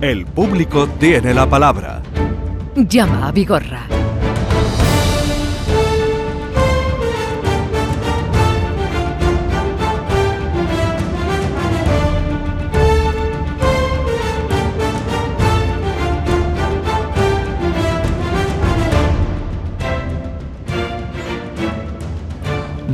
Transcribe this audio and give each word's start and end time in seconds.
El 0.00 0.26
público 0.26 0.86
tiene 1.00 1.34
la 1.34 1.50
palabra. 1.50 2.00
Llama 2.76 3.26
a 3.26 3.32
Vigorra. 3.32 3.84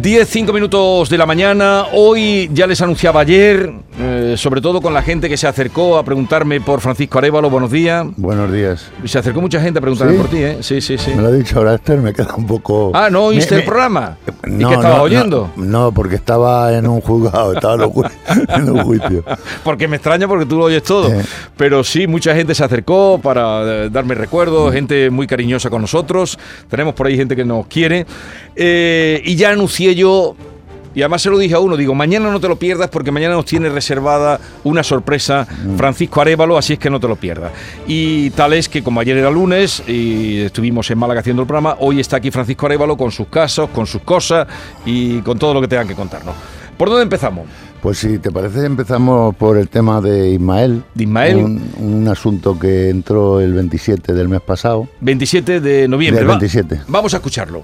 Diez, 0.01 0.29
cinco 0.31 0.55
minutos 0.55 1.11
de 1.11 1.19
la 1.19 1.27
mañana. 1.27 1.85
Hoy 1.93 2.49
ya 2.55 2.67
les 2.67 2.81
anunciaba 2.81 3.21
ayer, 3.21 3.71
eh, 3.99 4.35
sobre 4.37 4.61
todo 4.61 4.81
con 4.81 4.93
la 4.93 5.03
gente 5.03 5.29
que 5.29 5.37
se 5.37 5.47
acercó 5.47 5.97
a 5.99 6.05
preguntarme 6.05 6.61
por 6.61 6.81
Francisco 6.81 7.19
Arevalo. 7.19 7.49
Buenos 7.51 7.71
días. 7.71 8.05
Buenos 8.17 8.53
días. 8.53 8.91
Se 9.05 9.19
acercó 9.19 9.41
mucha 9.41 9.61
gente 9.61 9.79
a 9.79 9.83
preguntarme 9.83 10.15
¿Sí? 10.15 10.19
por 10.19 10.29
ti, 10.31 10.39
¿eh? 10.39 10.59
Sí, 10.63 10.81
sí, 10.81 10.99
sí. 10.99 11.13
Me 11.15 11.23
lo 11.23 11.29
ha 11.29 11.33
dicho 11.33 11.59
ahora 11.59 11.75
Esther, 11.75 11.99
me 12.01 12.13
queda 12.13 12.35
un 12.37 12.47
poco... 12.47 12.91
Ah, 12.95 13.09
¿no 13.11 13.27
oíste 13.27 13.55
Me- 13.55 13.61
el 13.61 13.63
me- 13.67 13.67
programa? 13.71 14.17
¿Y 14.47 14.51
No, 14.51 14.69
qué 14.69 14.75
estabas 14.75 14.97
no, 14.99 15.03
oyendo? 15.05 15.51
No, 15.57 15.65
no, 15.65 15.93
porque 15.93 16.17
estaba 16.17 16.73
en 16.77 16.87
un 16.89 17.01
juzgado, 17.01 17.53
estaba 17.53 17.75
en 17.75 17.81
un 17.83 17.93
ju- 17.93 18.11
en 18.57 18.71
un 18.71 18.83
juicio. 18.85 19.25
Porque 19.63 19.87
me 19.89 19.97
extraña 19.97 20.27
porque 20.27 20.47
tú 20.47 20.57
lo 20.59 20.65
oyes 20.65 20.83
todo. 20.83 21.13
Eh. 21.13 21.23
Pero 21.57 21.85
sí, 21.85 22.07
mucha 22.07 22.35
gente 22.35 22.55
se 22.55 22.65
acercó 22.65 23.21
para 23.23 23.63
eh, 23.85 23.91
darme 23.91 24.15
recuerdos, 24.15 24.73
gente 24.73 25.09
muy 25.11 25.27
cariñosa 25.27 25.71
con 25.71 25.81
nosotros. 25.83 26.39
Tenemos 26.69 26.95
por 26.95 27.07
ahí 27.07 27.17
gente 27.17 27.37
que 27.37 27.45
nos 27.45 27.67
quiere. 27.69 28.07
Eh, 28.57 29.23
y 29.25 29.37
ya 29.37 29.51
anuncié 29.51 29.95
yo. 29.95 30.35
Y 30.95 31.03
además 31.03 31.23
se 31.23 31.31
lo 31.31 31.39
dije 31.39 31.55
a 31.55 31.59
uno, 31.59 31.77
digo, 31.77 31.95
mañana 31.95 32.31
no 32.31 32.39
te 32.41 32.49
lo 32.49 32.57
pierdas 32.57 32.89
porque 32.89 33.11
mañana 33.11 33.35
nos 33.35 33.45
tiene 33.47 33.69
reservada 33.69 34.39
una 34.63 34.83
sorpresa 34.83 35.47
Francisco 35.77 36.21
Arevalo, 36.21 36.57
así 36.57 36.75
es 36.75 36.79
que 36.79 36.89
no 36.91 37.01
te 37.01 37.09
lo 37.09 37.17
pierdas. 37.17 37.53
Y 37.87 38.31
tal 38.31 38.53
es 38.53 38.69
que 38.69 38.83
como 38.83 39.01
ayer 39.01 39.17
era 39.17 39.31
lunes 39.31 39.83
y 39.89 40.41
estuvimos 40.43 40.91
en 40.91 40.99
Málaga 40.99 41.21
haciendo 41.21 41.43
el 41.43 41.49
programa, 41.49 41.77
hoy 41.81 42.01
está 42.01 42.17
aquí 42.19 42.31
Francisco 42.31 42.67
Arevalo 42.67 42.97
con 42.97 43.11
sus 43.11 43.27
casos, 43.27 43.71
con 43.71 43.87
sus 43.87 44.03
cosas 44.03 44.47
y 44.87 45.19
con 45.23 45.39
todo 45.39 45.53
lo 45.55 45.61
que 45.61 45.69
tengan 45.69 45.89
que 45.89 45.95
contarnos. 45.95 46.35
¿Por 46.77 46.89
dónde 46.89 47.05
empezamos? 47.05 47.47
Pues 47.81 47.99
si 47.99 48.19
te 48.19 48.31
parece, 48.33 48.65
empezamos 48.65 49.35
por 49.37 49.59
el 49.59 49.69
tema 49.69 50.01
de 50.01 50.31
Ismael. 50.31 50.83
De 50.95 51.05
Ismael. 51.05 51.37
Un, 51.37 51.71
un 51.79 52.09
asunto 52.09 52.59
que 52.59 52.89
entró 52.89 53.41
el 53.41 53.53
27 53.53 54.13
del 54.13 54.29
mes 54.29 54.41
pasado. 54.41 54.89
27 55.01 55.61
de 55.61 55.87
noviembre. 55.87 56.21
Del 56.21 56.31
Va- 56.31 56.35
27. 56.39 56.81
vamos 56.89 57.13
a 57.15 57.19
escucharlo. 57.19 57.63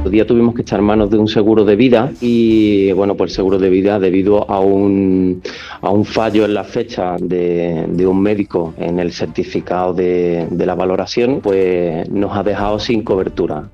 Otro 0.00 0.10
día 0.12 0.26
tuvimos 0.26 0.54
que 0.54 0.62
echar 0.62 0.80
manos 0.80 1.10
de 1.10 1.18
un 1.18 1.28
seguro 1.28 1.64
de 1.66 1.76
vida 1.76 2.10
y 2.22 2.90
bueno, 2.92 3.16
pues 3.16 3.32
el 3.32 3.36
seguro 3.36 3.58
de 3.58 3.68
vida 3.68 3.98
debido 3.98 4.50
a 4.50 4.58
un, 4.60 5.42
a 5.82 5.90
un 5.90 6.06
fallo 6.06 6.46
en 6.46 6.54
la 6.54 6.64
fecha 6.64 7.16
de, 7.20 7.84
de 7.86 8.06
un 8.06 8.20
médico 8.22 8.72
en 8.78 8.98
el 8.98 9.12
certificado 9.12 9.92
de, 9.92 10.48
de 10.50 10.66
la 10.66 10.74
valoración, 10.74 11.40
pues 11.42 12.08
nos 12.08 12.34
ha 12.34 12.42
dejado 12.42 12.78
sin 12.78 13.02
cobertura. 13.02 13.68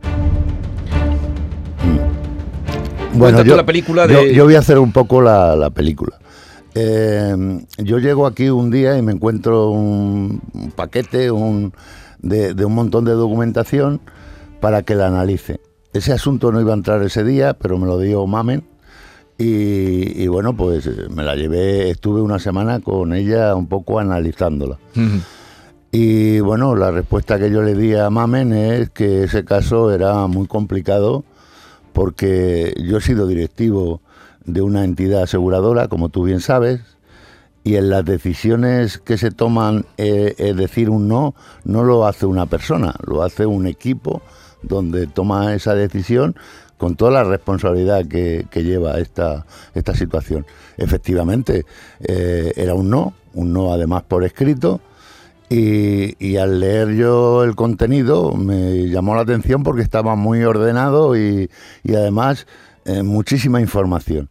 Cuenta 3.17 3.45
tú 3.45 3.55
la 3.57 3.65
película 3.65 4.07
de- 4.09 4.13
yo, 4.15 4.23
yo 4.33 4.45
voy 4.47 4.57
a 4.57 4.59
hacer 4.59 4.79
un 4.81 4.93
poco 4.93 5.23
la, 5.23 5.55
la 5.55 5.71
película. 5.71 6.19
Eh, 6.75 7.35
yo 7.79 7.99
llego 8.01 8.27
aquí 8.27 8.51
un 8.51 8.71
día 8.73 8.99
y 8.99 9.03
me 9.03 9.13
encuentro 9.13 9.71
un, 9.71 10.43
un 10.53 10.71
paquete 10.73 11.31
un, 11.31 11.73
de, 12.19 12.53
de 12.53 12.65
un 12.65 12.75
montón 12.75 13.05
de 13.05 13.13
documentación 13.13 14.01
para 14.61 14.83
que 14.83 14.97
la 14.97 15.07
analice. 15.07 15.61
Ese 15.97 16.13
asunto 16.13 16.53
no 16.53 16.61
iba 16.61 16.73
a 16.73 16.77
entrar 16.77 17.03
ese 17.03 17.25
día, 17.25 17.55
pero 17.55 17.79
me 17.79 17.87
lo 17.87 17.99
dio 17.99 18.27
Mamen. 18.27 18.63
Y, 19.39 20.23
y 20.23 20.27
bueno, 20.29 20.55
pues 20.55 20.87
eh, 20.87 21.07
me 21.09 21.23
la 21.23 21.37
llevé, 21.37 21.89
estuve 21.89 22.21
una 22.21 22.39
semana 22.39 22.81
con 22.81 23.15
ella 23.15 23.55
un 23.55 23.67
poco 23.67 23.99
analizándola. 23.99 24.79
Y 25.91 26.41
bueno, 26.41 26.77
la 26.77 26.91
respuesta 26.91 27.39
que 27.39 27.51
yo 27.51 27.63
le 27.63 27.75
di 27.75 27.95
a 27.95 28.11
Mamen 28.11 28.53
es 28.53 28.91
que 28.91 29.25
ese 29.25 29.47
caso 29.47 29.91
era 29.91 30.27
muy 30.27 30.47
complicado 30.47 31.25
porque 31.95 32.75
yo 32.85 32.99
he 32.99 33.01
sido 33.01 33.27
directivo 33.27 34.03
de 34.45 34.61
una 34.61 34.85
entidad 34.85 35.23
aseguradora, 35.23 35.89
como 35.89 36.11
tú 36.11 36.25
bien 36.25 36.41
sabes, 36.41 36.83
y 37.65 37.77
en 37.77 37.89
las 37.89 38.05
decisiones 38.05 38.99
que 38.99 39.17
se 39.17 39.31
toman, 39.31 39.87
eh, 39.97 40.35
es 40.37 40.57
decir 40.57 40.91
un 40.91 41.09
no, 41.09 41.35
no 41.65 41.85
lo 41.85 42.07
hace 42.07 42.27
una 42.27 42.45
persona, 42.45 42.95
lo 43.07 43.23
hace 43.23 43.47
un 43.47 43.67
equipo 43.67 44.21
donde 44.63 45.07
toma 45.07 45.55
esa 45.55 45.75
decisión 45.75 46.37
con 46.77 46.97
toda 46.97 47.11
la 47.11 47.25
responsabilidad 47.25 48.07
que, 48.07 48.47
lleva 48.55 48.99
esta, 48.99 49.47
esta 49.75 49.95
situación. 49.95 50.47
Efectivamente, 50.77 51.65
eh, 52.01 52.53
era 52.57 52.75
un 52.75 52.91
no, 52.91 53.15
un 53.35 53.53
no 53.53 53.73
además 53.73 54.03
por 54.03 54.25
escrito, 54.25 54.81
y, 55.49 56.17
y 56.25 56.37
al 56.39 56.59
leer 56.61 56.95
yo 56.95 57.45
el 57.45 57.55
contenido 57.55 58.33
me 58.35 58.89
llamó 58.89 59.15
la 59.15 59.23
atención 59.23 59.63
porque 59.63 59.83
estaba 59.83 60.17
muy 60.17 60.43
ordenado 60.43 61.17
y, 61.17 61.49
y 61.85 61.95
además 61.95 62.47
eh, 62.85 63.03
muchísima 63.03 63.61
información. 63.61 64.29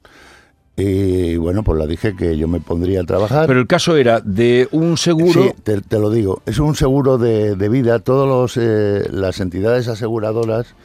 Y 0.77 1.37
bueno, 1.37 1.63
pues 1.63 1.79
le 1.79 1.87
dije 1.87 2.15
que 2.17 2.37
yo 2.37 2.47
me 2.49 2.59
pondría 2.59 3.01
a 3.01 3.03
trabajar. 3.05 3.47
Pero 3.47 3.61
el 3.61 3.67
caso 3.67 3.95
era 3.95 4.19
de 4.19 4.67
un 4.71 4.97
seguro. 4.97 5.43
Sí, 5.43 5.51
te, 5.63 5.79
te 5.81 5.99
lo 5.99 6.09
digo. 6.09 6.41
Es 6.45 6.59
un 6.59 6.75
seguro 6.75 7.17
de, 7.17 7.55
de 7.55 7.69
vida. 7.69 7.99
Todas 7.99 8.57
las 8.57 9.39
entidades 9.39 9.87
aseguradoras, 9.87 10.75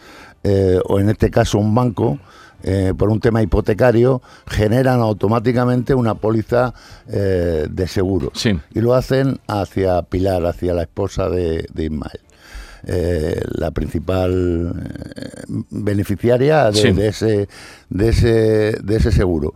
eh, 0.45 0.79
o 0.85 1.01
en 1.01 1.09
este 1.11 1.31
caso 1.31 1.59
un 1.59 1.75
banco, 1.75 2.19
eh, 2.63 2.93
por 2.97 3.09
un 3.09 3.19
tema 3.19 3.43
hipotecario, 3.43 4.23
generan 4.47 5.01
automáticamente 5.01 5.93
una 5.95 6.15
póliza 6.15 6.73
eh, 7.09 7.67
de 7.69 7.89
seguro. 7.89 8.31
Sí. 8.35 8.57
Y 8.73 8.81
lo 8.81 8.95
hacen 8.95 9.41
hacia 9.49 10.03
Pilar, 10.03 10.47
hacia 10.47 10.73
la 10.73 10.83
esposa 10.83 11.29
de, 11.29 11.67
de 11.75 11.85
Ismael. 11.87 12.21
Eh, 12.87 13.43
la 13.59 13.73
principal 13.73 14.73
eh, 15.17 15.43
beneficiaria 15.71 16.71
de, 16.71 16.81
Sí. 16.81 16.93
de 16.93 17.09
ese, 17.09 17.49
de, 17.91 18.09
ese, 18.09 18.29
de 18.83 18.97
ese 18.97 19.11
seguro. 19.13 19.53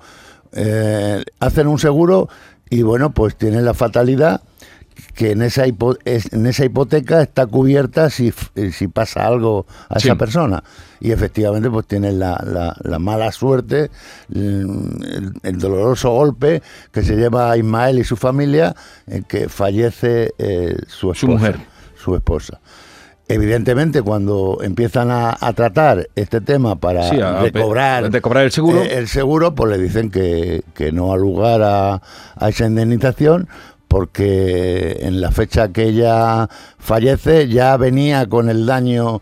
Eh, 0.54 1.22
hacen 1.40 1.66
un 1.66 1.78
seguro 1.78 2.28
y 2.70 2.82
bueno, 2.82 3.12
pues 3.12 3.36
tienen 3.36 3.64
la 3.64 3.74
fatalidad 3.74 4.40
que 5.14 5.32
en 5.32 5.42
esa, 5.42 5.66
hipo- 5.66 5.98
en 6.04 6.46
esa 6.46 6.64
hipoteca 6.64 7.20
está 7.20 7.46
cubierta 7.46 8.10
si, 8.10 8.32
eh, 8.54 8.70
si 8.70 8.86
pasa 8.86 9.26
algo 9.26 9.66
a 9.88 9.98
Sí. 9.98 10.06
esa 10.08 10.16
persona. 10.16 10.62
Y 11.00 11.10
efectivamente 11.10 11.68
pues 11.68 11.86
tienen 11.86 12.18
la, 12.20 12.40
la- 12.46 12.76
la 12.82 12.98
mala 13.00 13.32
suerte, 13.32 13.90
el, 14.32 15.32
el 15.42 15.58
doloroso 15.58 16.10
golpe 16.10 16.62
que 16.92 17.02
se 17.02 17.16
lleva 17.16 17.50
a 17.50 17.56
Ismael 17.56 17.98
y 17.98 18.04
su 18.04 18.16
familia, 18.16 18.74
en 19.08 19.24
que 19.24 19.48
fallece 19.48 20.32
eh, 20.38 20.76
su 20.86 21.10
esposa. 21.10 21.20
Su 21.20 21.26
mujer. 21.28 21.56
Su 21.96 22.14
esposa. 22.14 22.60
Evidentemente, 23.26 24.02
cuando 24.02 24.58
empiezan 24.62 25.10
a, 25.10 25.34
a 25.40 25.52
tratar 25.54 26.08
este 26.14 26.42
tema 26.42 26.76
para 26.76 27.08
Sí, 27.08 27.18
a- 27.20 27.40
recobrar, 27.40 28.10
de 28.10 28.20
cobrar 28.20 28.44
el 28.44 28.52
seguro. 28.52 28.82
eh, 28.82 28.98
el 28.98 29.08
seguro, 29.08 29.54
pues 29.54 29.70
le 29.70 29.82
dicen 29.82 30.10
que, 30.10 30.62
que 30.74 30.92
no 30.92 31.12
ha 31.12 31.16
lugar 31.16 31.62
a, 31.62 32.02
a 32.36 32.48
esa 32.50 32.66
indemnización 32.66 33.48
porque 33.88 34.98
en 35.02 35.20
la 35.20 35.30
fecha 35.30 35.68
que 35.68 35.84
ella 35.84 36.48
fallece 36.78 37.48
ya 37.48 37.76
venía 37.76 38.26
con 38.26 38.50
el 38.50 38.66
daño 38.66 39.20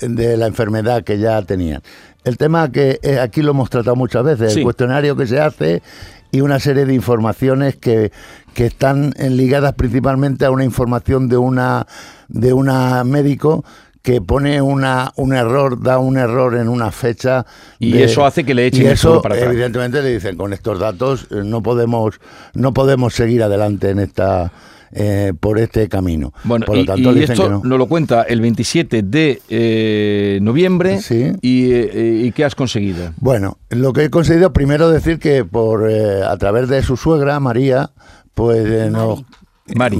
de 0.00 0.36
la 0.36 0.46
enfermedad 0.46 1.04
que 1.04 1.18
ya 1.18 1.42
tenía. 1.42 1.80
El 2.24 2.38
tema 2.38 2.72
que 2.72 2.98
eh, 3.02 3.20
aquí 3.20 3.42
lo 3.42 3.50
hemos 3.52 3.70
tratado 3.70 3.94
muchas 3.96 4.24
veces, 4.24 4.52
Sí. 4.54 4.60
el 4.60 4.64
cuestionario 4.64 5.14
que 5.14 5.26
se 5.26 5.38
hace 5.40 5.82
y 6.30 6.40
una 6.40 6.58
serie 6.58 6.86
de 6.86 6.94
informaciones 6.94 7.76
que, 7.76 8.10
que 8.54 8.66
están 8.66 9.12
ligadas 9.18 9.74
principalmente 9.74 10.44
a 10.44 10.50
una 10.50 10.64
información 10.64 11.28
de 11.28 11.36
una 11.36 11.86
de 12.28 12.52
una 12.52 13.02
médico 13.04 13.64
que 14.02 14.22
pone 14.22 14.62
una, 14.62 15.12
un 15.16 15.34
error, 15.34 15.82
da 15.82 15.98
un 15.98 16.16
error 16.16 16.54
en 16.56 16.68
una 16.68 16.90
fecha. 16.92 17.44
Y 17.78 17.92
de- 17.92 18.04
eso 18.04 18.24
hace 18.24 18.44
que 18.44 18.54
le 18.54 18.66
echen 18.66 18.84
y 18.84 18.88
eso, 18.88 19.20
para 19.20 19.34
atrás. 19.34 19.50
evidentemente 19.52 20.00
le 20.02 20.14
dicen, 20.14 20.36
con 20.36 20.52
estos 20.52 20.78
datos 20.78 21.26
eh, 21.30 21.42
no 21.44 21.62
podemos, 21.62 22.18
no 22.54 22.72
podemos 22.72 23.12
seguir 23.14 23.42
adelante 23.42 23.90
en 23.90 23.98
esta 23.98 24.50
eh, 24.92 25.34
por 25.38 25.58
este 25.58 25.86
camino. 25.90 26.32
Bueno, 26.44 26.64
por 26.64 26.76
lo 26.76 26.82
y, 26.82 26.86
tanto 26.86 27.10
y 27.12 27.14
dicen 27.20 27.32
esto 27.32 27.42
que 27.44 27.50
no. 27.50 27.60
nos 27.62 27.78
lo 27.78 27.86
cuenta 27.86 28.22
el 28.22 28.40
27 28.40 29.02
de 29.02 29.42
eh, 29.50 30.38
noviembre. 30.40 31.02
Sí. 31.02 31.32
Y, 31.42 31.72
eh, 31.72 32.22
¿Y 32.24 32.32
qué 32.32 32.44
has 32.46 32.54
conseguido? 32.54 33.12
Bueno, 33.18 33.58
lo 33.68 33.92
que 33.92 34.04
he 34.04 34.10
conseguido 34.10 34.54
primero 34.54 34.88
decir 34.88 35.18
que 35.18 35.44
por 35.44 35.90
eh, 35.90 36.22
a 36.24 36.36
través 36.38 36.68
de 36.70 36.82
su 36.82 36.96
suegra 36.96 37.38
María, 37.40 37.90
pues 38.32 38.66
eh, 38.66 38.88
nos 38.90 39.24
Mari. 39.74 39.96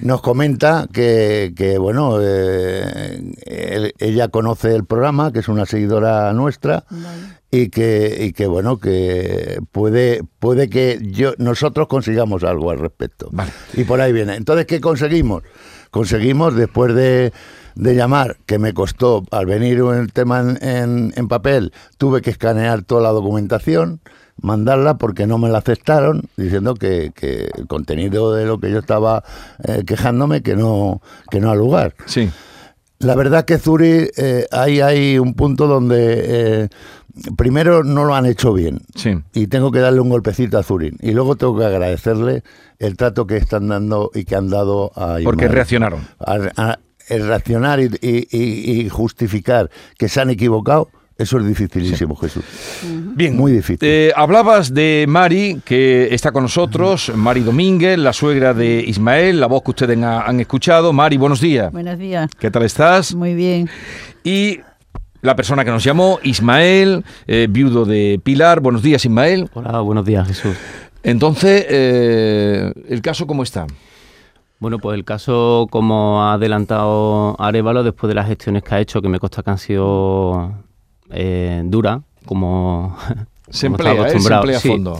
nos 0.00 0.20
comenta 0.20 0.86
que, 0.92 1.52
que, 1.56 1.78
bueno, 1.78 2.18
eh, 2.20 3.32
él- 3.46 3.94
ella 3.98 4.28
conoce 4.28 4.74
el 4.74 4.84
programa, 4.84 5.32
que 5.32 5.38
es 5.40 5.48
una 5.48 5.66
seguidora 5.66 6.32
nuestra, 6.32 6.84
y 7.50 7.68
que, 7.68 8.18
y 8.20 8.32
que 8.32 8.46
bueno, 8.46 8.78
que 8.78 9.58
puede, 9.72 10.22
puede 10.38 10.68
que 10.68 10.98
yo, 11.02 11.32
nosotros 11.38 11.88
consigamos 11.88 12.44
algo 12.44 12.70
al 12.70 12.78
respecto. 12.78 13.28
Vale. 13.32 13.50
Y 13.74 13.84
por 13.84 14.00
ahí 14.00 14.12
viene. 14.12 14.36
Entonces, 14.36 14.66
¿qué 14.66 14.80
conseguimos? 14.80 15.42
Conseguimos, 15.90 16.54
después 16.54 16.94
de, 16.94 17.32
de 17.74 17.94
llamar, 17.96 18.36
que 18.46 18.58
me 18.60 18.72
costó, 18.74 19.24
al 19.32 19.46
venir 19.46 19.78
el 19.78 20.12
tema 20.12 20.40
en, 20.40 20.58
en- 20.62 21.12
en 21.16 21.28
papel, 21.28 21.72
tuve 21.98 22.20
que 22.22 22.30
escanear 22.30 22.82
toda 22.82 23.02
la 23.02 23.10
documentación, 23.10 24.00
mandarla 24.42 24.96
porque 24.98 25.26
no 25.26 25.38
me 25.38 25.48
la 25.48 25.58
aceptaron, 25.58 26.22
diciendo 26.36 26.74
que, 26.74 27.12
que 27.14 27.50
el 27.56 27.66
contenido 27.66 28.32
de 28.34 28.46
lo 28.46 28.58
que 28.60 28.70
yo 28.70 28.78
estaba 28.78 29.22
eh, 29.64 29.82
quejándome 29.86 30.42
que 30.42 30.56
no, 30.56 31.00
que 31.30 31.40
no 31.40 31.50
ha 31.50 31.54
lugar. 31.54 31.94
Sí. 32.06 32.30
La 32.98 33.14
verdad 33.14 33.44
que 33.46 33.58
Zuri, 33.58 34.10
eh, 34.16 34.46
ahí 34.50 34.80
hay 34.80 35.18
un 35.18 35.32
punto 35.34 35.66
donde 35.66 36.62
eh, 36.64 36.68
primero 37.36 37.82
no 37.82 38.04
lo 38.04 38.14
han 38.14 38.26
hecho 38.26 38.52
bien. 38.52 38.80
Sí. 38.94 39.18
Y 39.32 39.46
tengo 39.46 39.70
que 39.72 39.78
darle 39.78 40.00
un 40.00 40.10
golpecito 40.10 40.58
a 40.58 40.62
Zurin. 40.62 40.96
Y 41.00 41.12
luego 41.12 41.36
tengo 41.36 41.56
que 41.58 41.64
agradecerle 41.64 42.42
el 42.78 42.96
trato 42.96 43.26
que 43.26 43.36
están 43.38 43.68
dando 43.68 44.10
y 44.14 44.24
que 44.24 44.36
han 44.36 44.50
dado 44.50 44.92
a 44.96 45.16
Porque 45.24 45.48
reaccionaron. 45.48 46.00
A- 46.18 46.38
a- 46.56 46.78
el 47.08 47.26
reaccionar 47.26 47.80
y, 47.80 47.86
y- 48.02 48.28
y- 48.30 48.80
y 48.82 48.88
justificar 48.88 49.68
que 49.98 50.08
se 50.08 50.20
han 50.20 50.30
equivocado, 50.30 50.88
eso 51.22 51.38
es 51.38 51.46
dificilísimo, 51.46 52.16
Jesús. 52.16 52.44
Bien. 53.14 53.36
Muy 53.36 53.52
difícil. 53.52 53.78
Eh, 53.82 54.12
hablabas 54.16 54.72
de 54.72 55.04
Mari, 55.08 55.60
que 55.64 56.08
está 56.14 56.32
con 56.32 56.42
nosotros, 56.44 57.12
Mari 57.14 57.40
Domínguez, 57.42 57.98
la 57.98 58.12
suegra 58.12 58.54
de 58.54 58.82
Ismael, 58.86 59.38
la 59.40 59.46
voz 59.46 59.62
que 59.62 59.70
ustedes 59.70 60.02
ha- 60.02 60.22
han 60.22 60.40
escuchado. 60.40 60.92
Mari, 60.92 61.16
buenos 61.16 61.40
días. 61.40 61.70
Buenos 61.72 61.98
días. 61.98 62.30
¿Qué 62.38 62.50
tal 62.50 62.62
estás? 62.62 63.14
Muy 63.14 63.34
bien. 63.34 63.68
Y 64.24 64.60
la 65.22 65.36
persona 65.36 65.64
que 65.64 65.70
nos 65.70 65.84
llamó, 65.84 66.18
Ismael, 66.22 67.04
eh, 67.26 67.46
viudo 67.50 67.84
de 67.84 68.20
Pilar. 68.22 68.60
Buenos 68.60 68.82
días, 68.82 69.04
Ismael. 69.04 69.50
Hola, 69.54 69.80
buenos 69.80 70.04
días, 70.04 70.26
Jesús. 70.26 70.56
Entonces, 71.02 71.66
eh, 71.68 72.72
¿el 72.88 73.02
caso 73.02 73.26
cómo 73.26 73.42
está? 73.42 73.66
Bueno, 74.58 74.78
pues 74.78 74.94
el 74.94 75.04
caso, 75.06 75.66
como 75.70 76.22
ha 76.22 76.34
adelantado 76.34 77.34
Arevalo, 77.40 77.82
después 77.82 78.08
de 78.08 78.14
las 78.14 78.26
gestiones 78.26 78.62
que 78.62 78.74
ha 78.74 78.80
hecho, 78.80 79.00
que 79.00 79.08
me 79.08 79.18
consta 79.18 79.42
que 79.42 79.50
han 79.50 79.56
sido 79.58 80.52
eh, 81.12 81.62
duras, 81.64 82.00
como, 82.26 82.96
Se 83.50 83.66
como 83.66 83.76
emplea, 83.76 83.92
¿eh? 83.92 83.96
se 83.96 84.00
acostumbrado. 84.02 84.42
emplea 84.42 84.58
a 84.58 84.60
Sí. 84.60 84.68
fondo. 84.68 84.98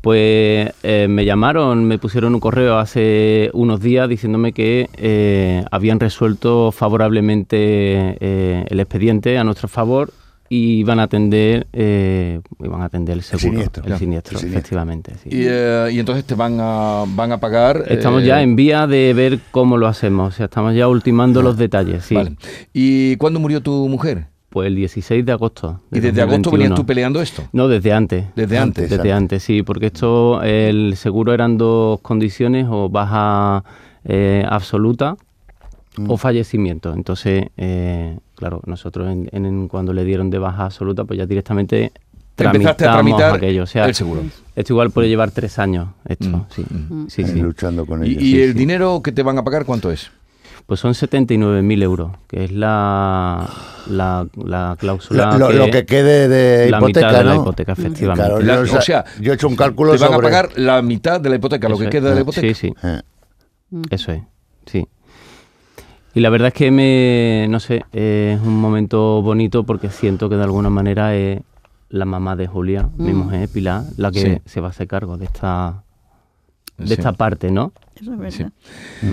Pues 0.00 0.70
eh, 0.82 1.06
me 1.08 1.24
llamaron, 1.24 1.84
me 1.84 1.98
pusieron 1.98 2.34
un 2.34 2.40
correo 2.40 2.76
hace 2.78 3.50
unos 3.54 3.80
días 3.80 4.06
diciéndome 4.06 4.52
que 4.52 4.90
eh, 4.98 5.64
habían 5.70 5.98
resuelto 5.98 6.72
favorablemente 6.72 8.16
el 8.70 8.80
expediente 8.80 9.38
a 9.38 9.44
nuestro 9.44 9.66
favor 9.68 10.12
y 10.50 10.74
iban 10.80 11.00
a 11.00 11.04
atender, 11.04 11.66
eh, 11.72 12.38
iban 12.62 12.82
a 12.82 12.84
atender 12.84 13.16
el 13.16 13.22
seguro, 13.22 13.48
siniestro, 13.48 13.84
el 13.86 13.96
siniestro, 13.98 14.36
el 14.36 14.40
siniestro. 14.40 14.48
efectivamente. 14.58 15.12
sí. 15.22 15.30
Y, 15.32 15.44
eh, 15.48 15.88
y 15.92 15.98
entonces 15.98 16.24
te 16.26 16.34
van 16.34 16.58
a, 16.60 17.04
van 17.08 17.32
a 17.32 17.38
pagar. 17.40 17.84
Estamos 17.88 18.22
eh, 18.22 18.26
ya 18.26 18.42
en 18.42 18.54
vía 18.56 18.86
de 18.86 19.14
ver 19.14 19.38
cómo 19.52 19.78
lo 19.78 19.86
hacemos, 19.86 20.34
o 20.34 20.36
sea, 20.36 20.44
estamos 20.46 20.74
ya 20.74 20.86
ultimando 20.86 21.40
los 21.40 21.56
detalles, 21.56 22.04
sí. 22.04 22.14
Vale. 22.14 22.36
¿Y 22.74 23.16
cuándo 23.16 23.40
murió 23.40 23.62
tu 23.62 23.88
mujer? 23.88 24.26
Pues 24.54 24.68
el 24.68 24.76
16 24.76 25.26
de 25.26 25.32
agosto. 25.32 25.80
¿Y 25.90 25.96
de 25.96 26.12
desde 26.12 26.22
agosto 26.22 26.42
2021. 26.50 26.58
venías 26.62 26.76
tú 26.80 26.86
peleando 26.86 27.20
esto? 27.20 27.42
No, 27.52 27.66
desde 27.66 27.92
antes. 27.92 28.24
Desde 28.36 28.56
antes. 28.56 28.88
Desde 28.88 29.12
antes, 29.12 29.42
sí, 29.42 29.62
porque 29.64 29.86
esto, 29.86 30.40
el 30.44 30.94
seguro 30.96 31.34
eran 31.34 31.58
dos 31.58 31.98
condiciones, 32.02 32.66
o 32.70 32.88
baja 32.88 33.64
eh, 34.04 34.44
absoluta 34.48 35.16
Mm. 35.96 36.10
o 36.10 36.16
fallecimiento. 36.16 36.92
Entonces, 36.92 37.46
eh, 37.56 38.16
claro, 38.36 38.60
nosotros 38.66 39.08
en, 39.10 39.28
en- 39.32 39.66
cuando 39.68 39.92
le 39.92 40.04
dieron 40.04 40.28
de 40.30 40.38
baja 40.38 40.66
absoluta, 40.66 41.04
pues 41.04 41.18
ya 41.18 41.26
directamente 41.26 41.90
Te 42.36 42.44
empezaste 42.44 42.84
a 42.86 42.92
tramitar 42.94 43.34
aquello. 43.36 43.62
O 43.62 43.66
sea, 43.66 43.86
el 43.86 43.94
seguro. 43.94 44.22
esto 44.56 44.72
igual 44.72 44.90
puede 44.90 45.08
llevar 45.08 45.30
tres 45.30 45.58
años, 45.60 45.88
esto, 46.08 46.28
Mm, 46.28 46.44
sí. 46.50 46.62
Mm. 46.68 47.06
sí, 47.08 47.24
sí. 47.24 47.40
Luchando 47.40 47.86
con 47.86 48.04
¿Y, 48.04 48.10
ellos. 48.10 48.22
y 48.22 48.26
sí, 48.32 48.42
el 48.42 48.52
sí. 48.52 48.58
dinero 48.58 49.00
que 49.02 49.10
te 49.12 49.22
van 49.24 49.38
a 49.38 49.42
pagar 49.44 49.64
cuánto 49.64 49.90
es? 49.92 50.10
Pues 50.66 50.80
son 50.80 50.92
79.000 50.94 51.82
euros, 51.82 52.12
que 52.26 52.44
es 52.44 52.52
la, 52.52 53.46
la, 53.86 54.26
la 54.34 54.76
cláusula. 54.78 55.32
Lo, 55.36 55.50
lo- 55.52 55.66
lo 55.66 55.70
que 55.70 55.84
quede 55.84 56.26
de 56.26 56.70
la 56.70 56.78
hipoteca, 56.78 57.06
mitad 57.08 57.18
de 57.18 57.24
la 57.24 57.36
hipoteca, 57.36 57.72
efectivamente. 57.72 58.42
Claro, 58.42 58.64
La- 58.64 58.78
o 58.78 58.80
sea, 58.80 59.04
yo 59.20 59.32
he 59.32 59.34
hecho 59.34 59.46
un 59.46 59.56
cálculo 59.56 59.92
Te 59.92 59.98
van 59.98 60.14
a 60.14 60.18
pagar 60.18 60.48
la 60.56 60.80
mitad 60.80 61.20
de 61.20 61.28
la 61.28 61.36
hipoteca, 61.36 61.68
lo 61.68 61.74
Eso 61.74 61.80
que 61.82 61.88
es. 61.88 61.90
queda 61.90 62.08
de 62.08 62.14
la 62.14 62.20
hipoteca. 62.22 62.46
Sí, 62.48 62.54
sí, 62.54 62.74
Eh, 62.82 63.02
eso 63.90 64.12
es, 64.12 64.22
sí. 64.64 64.86
Y 66.14 66.20
la 66.20 66.30
verdad 66.30 66.48
es 66.48 66.54
que 66.54 66.70
me, 66.70 67.46
no 67.50 67.60
sé, 67.60 67.84
eh, 67.92 68.36
es 68.40 68.46
un 68.46 68.56
momento 68.58 69.20
bonito 69.20 69.64
porque 69.64 69.90
siento 69.90 70.30
que 70.30 70.36
de 70.36 70.44
alguna 70.44 70.70
manera 70.70 71.14
es 71.14 71.42
la 71.90 72.06
mamá 72.06 72.36
de 72.36 72.46
Julia, 72.46 72.88
mi 72.96 73.12
mujer 73.12 73.48
Pilar, 73.50 73.82
la 73.98 74.10
que 74.10 74.20
Sí. 74.20 74.38
se 74.46 74.60
va 74.62 74.68
a 74.68 74.70
hacer 74.70 74.86
cargo 74.88 75.18
de 75.18 75.26
esta, 75.26 75.82
de 76.78 76.86
Sí. 76.86 76.92
esta 76.94 77.12
parte, 77.12 77.50
¿no? 77.50 77.72
Eso 78.00 78.12
es 78.14 78.18
verdad. 78.18 78.50
Sí. 79.00 79.06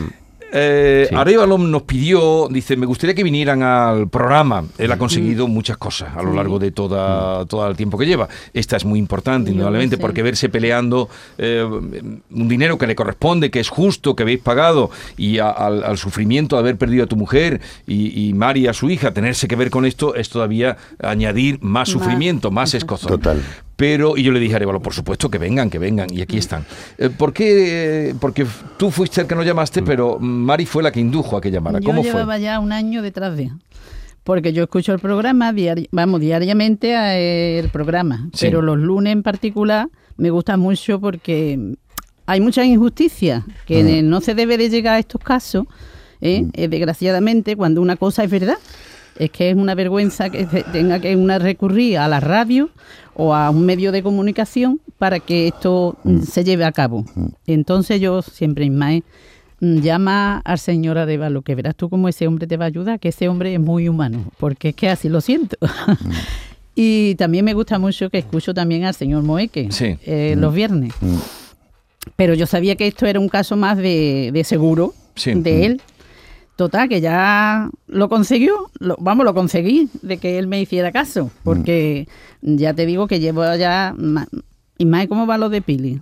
Eh, 0.51 1.05
Sí. 1.09 1.15
Arévalo 1.15 1.57
nos 1.57 1.83
pidió, 1.83 2.47
dice, 2.49 2.75
me 2.75 2.85
gustaría 2.85 3.15
que 3.15 3.23
vinieran 3.23 3.63
al 3.63 4.09
programa. 4.09 4.63
Él 4.77 4.91
ha 4.91 4.97
conseguido 4.97 5.47
muchas 5.47 5.77
cosas 5.77 6.15
a 6.15 6.21
lo 6.21 6.33
largo 6.33 6.59
de 6.59 6.71
toda, 6.71 7.45
todo 7.45 7.67
el 7.67 7.75
tiempo 7.75 7.97
que 7.97 8.05
lleva. 8.05 8.27
Esta 8.53 8.77
es 8.77 8.85
muy 8.85 8.99
importante, 8.99 9.49
Yo 9.49 9.53
indudablemente, 9.53 9.95
sé. 9.95 10.01
porque 10.01 10.21
verse 10.23 10.49
peleando 10.49 11.09
eh, 11.37 11.63
un 11.63 12.47
dinero 12.47 12.77
que 12.77 12.87
le 12.87 12.95
corresponde, 12.95 13.49
que 13.49 13.59
es 13.59 13.69
justo, 13.69 14.15
que 14.15 14.23
habéis 14.23 14.39
pagado, 14.39 14.91
y 15.17 15.39
a- 15.39 15.49
al, 15.49 15.83
al 15.83 15.97
sufrimiento 15.97 16.55
de 16.55 16.59
haber 16.61 16.77
perdido 16.77 17.03
a 17.05 17.07
tu 17.07 17.15
mujer 17.15 17.61
y, 17.87 18.27
y 18.29 18.33
Mari 18.33 18.67
a 18.67 18.73
su 18.73 18.89
hija, 18.89 19.13
tenerse 19.13 19.47
que 19.47 19.55
ver 19.55 19.69
con 19.69 19.85
esto, 19.85 20.15
es 20.15 20.29
todavía 20.29 20.77
añadir 21.01 21.59
más 21.61 21.81
Más. 21.81 21.89
sufrimiento, 21.89 22.51
más 22.51 22.73
escozón. 22.73 23.09
Total. 23.11 23.41
Pero, 23.81 24.15
y 24.15 24.21
yo 24.21 24.31
le 24.31 24.39
dije 24.39 24.53
a 24.53 24.57
Arevalo, 24.57 24.79
por 24.79 24.93
supuesto 24.93 25.27
que 25.31 25.39
vengan, 25.39 25.71
que 25.71 25.79
vengan, 25.79 26.07
y 26.13 26.21
aquí 26.21 26.37
están. 26.37 26.67
Eh, 26.99 27.09
¿Por 27.09 27.33
qué? 27.33 28.09
Eh, 28.09 28.15
Porque 28.21 28.45
tú 28.77 28.91
fuiste 28.91 29.21
el 29.21 29.25
que 29.27 29.33
no 29.33 29.41
llamaste, 29.41 29.81
pero 29.81 30.19
Mari 30.19 30.67
fue 30.67 30.83
la 30.83 30.91
que 30.91 30.99
indujo 30.99 31.35
a 31.35 31.41
que 31.41 31.49
llamara. 31.49 31.79
Yo 31.79 31.87
¿Cómo 31.87 32.03
llevaba 32.03 32.33
fue? 32.35 32.41
ya 32.41 32.59
un 32.59 32.73
año 32.73 33.01
detrás 33.01 33.35
de. 33.35 33.49
Porque 34.23 34.53
yo 34.53 34.61
escucho 34.61 34.93
el 34.93 34.99
programa, 34.99 35.51
diari- 35.51 35.87
vamos, 35.91 36.21
diariamente 36.21 36.95
a 36.95 37.17
el 37.17 37.69
programa. 37.69 38.29
Sí. 38.33 38.45
Pero 38.45 38.61
los 38.61 38.77
lunes 38.77 39.13
en 39.13 39.23
particular 39.23 39.87
me 40.15 40.29
gusta 40.29 40.57
mucho 40.57 40.99
porque 40.99 41.73
hay 42.27 42.39
mucha 42.39 42.63
injusticia 42.63 43.43
que 43.65 44.03
no 44.03 44.21
se 44.21 44.35
debe 44.35 44.59
de 44.59 44.69
llegar 44.69 44.93
a 44.93 44.99
estos 44.99 45.21
casos, 45.23 45.65
¿eh? 46.21 46.45
Eh, 46.53 46.67
desgraciadamente, 46.67 47.55
cuando 47.55 47.81
una 47.81 47.95
cosa 47.95 48.23
es 48.23 48.29
verdad. 48.29 48.57
Es 49.17 49.29
que 49.31 49.49
es 49.51 49.55
una 49.55 49.75
vergüenza 49.75 50.29
que 50.29 50.45
tenga 50.71 50.99
que 50.99 51.15
una 51.15 51.37
recurrir 51.37 51.97
a 51.97 52.07
la 52.07 52.19
radio 52.19 52.69
o 53.13 53.35
a 53.35 53.49
un 53.49 53.65
medio 53.65 53.91
de 53.91 54.01
comunicación 54.01 54.79
para 54.97 55.19
que 55.19 55.47
esto 55.49 55.97
mm, 56.03 56.21
se 56.21 56.43
lleve 56.43 56.63
a 56.65 56.71
cabo. 56.71 57.05
Entonces 57.45 57.99
yo 58.01 58.21
siempre, 58.21 58.65
Ismael, 58.65 59.03
mm, 59.59 59.79
llama 59.79 60.39
al 60.45 60.57
señor 60.59 60.97
Arevalo, 60.97 61.41
que 61.41 61.55
verás 61.55 61.75
tú 61.75 61.89
cómo 61.89 62.07
ese 62.07 62.25
hombre 62.27 62.47
te 62.47 62.57
va 62.57 62.65
a 62.65 62.67
ayudar, 62.69 62.99
que 62.99 63.09
ese 63.09 63.27
hombre 63.27 63.53
es 63.53 63.59
muy 63.59 63.89
humano, 63.89 64.25
porque 64.39 64.69
es 64.69 64.75
que 64.75 64.89
así 64.89 65.09
lo 65.09 65.19
siento. 65.21 65.57
y 66.75 67.15
también 67.15 67.43
me 67.45 67.53
gusta 67.53 67.77
mucho 67.79 68.09
que 68.09 68.19
escucho 68.19 68.53
también 68.53 68.85
al 68.85 68.93
señor 68.95 69.23
Moeque 69.23 69.67
Sí. 69.71 69.97
eh, 70.05 70.35
los 70.37 70.53
viernes. 70.53 70.93
Pero 72.15 72.33
yo 72.33 72.47
sabía 72.47 72.75
que 72.75 72.87
esto 72.87 73.05
era 73.05 73.19
un 73.19 73.29
caso 73.29 73.55
más 73.55 73.77
de, 73.77 74.31
de 74.33 74.43
seguro 74.43 74.93
Sí. 75.15 75.33
de 75.35 75.65
él. 75.65 75.81
Total, 76.61 76.87
que 76.87 77.01
ya 77.01 77.71
lo 77.87 78.07
consiguió, 78.07 78.69
lo- 78.77 78.95
vamos, 78.99 79.25
lo 79.25 79.33
conseguí, 79.33 79.89
de 80.03 80.17
que 80.19 80.37
él 80.37 80.45
me 80.45 80.61
hiciera 80.61 80.91
caso, 80.91 81.31
porque 81.43 82.07
ya 82.43 82.75
te 82.75 82.85
digo 82.85 83.07
que 83.07 83.19
llevo 83.19 83.41
ya... 83.55 83.95
Y 84.77 84.85
más, 84.85 85.07
¿cómo 85.07 85.25
va 85.25 85.39
lo 85.39 85.49
de 85.49 85.63
Pili? 85.63 86.01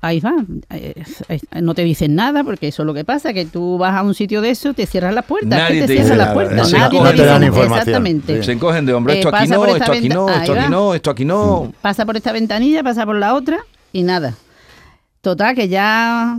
Ahí 0.00 0.18
va, 0.18 0.34
eh, 0.70 1.04
eh, 1.28 1.40
no 1.62 1.74
te 1.76 1.84
dicen 1.84 2.16
nada, 2.16 2.42
porque 2.42 2.66
eso 2.66 2.82
es 2.82 2.86
lo 2.88 2.92
que 2.92 3.04
pasa, 3.04 3.32
que 3.32 3.44
tú 3.46 3.78
vas 3.78 3.94
a 3.94 4.02
un 4.02 4.14
sitio 4.14 4.40
de 4.40 4.50
eso, 4.50 4.74
te 4.74 4.84
cierras 4.86 5.14
las 5.14 5.26
puertas, 5.26 5.48
Nadie 5.60 5.82
te 5.82 5.86
te 5.86 5.92
cierran 5.98 6.18
las 6.18 6.32
puertas, 6.34 6.68
se 6.70 6.76
nadie 6.76 7.00
te 7.14 7.24
dan 7.24 7.44
información. 7.44 7.78
exactamente. 7.78 8.42
Se 8.42 8.50
encogen 8.50 8.86
de 8.86 8.94
hombro, 8.94 9.12
Eh, 9.12 9.18
esto 9.20 9.28
aquí 9.32 9.48
no, 9.48 9.64
esto 9.66 9.92
aquí 9.92 10.08
no, 10.08 10.28
esto 10.28 10.52
aquí 10.54 10.70
no, 10.70 10.94
esto 10.94 11.10
aquí 11.12 11.24
no. 11.24 11.72
Pasa 11.80 12.04
por 12.04 12.16
esta 12.16 12.32
ventanilla, 12.32 12.82
pasa 12.82 13.06
por 13.06 13.14
la 13.14 13.32
otra 13.34 13.58
y 13.92 14.02
nada. 14.02 14.34
Total, 15.20 15.54
que 15.54 15.68
ya... 15.68 16.36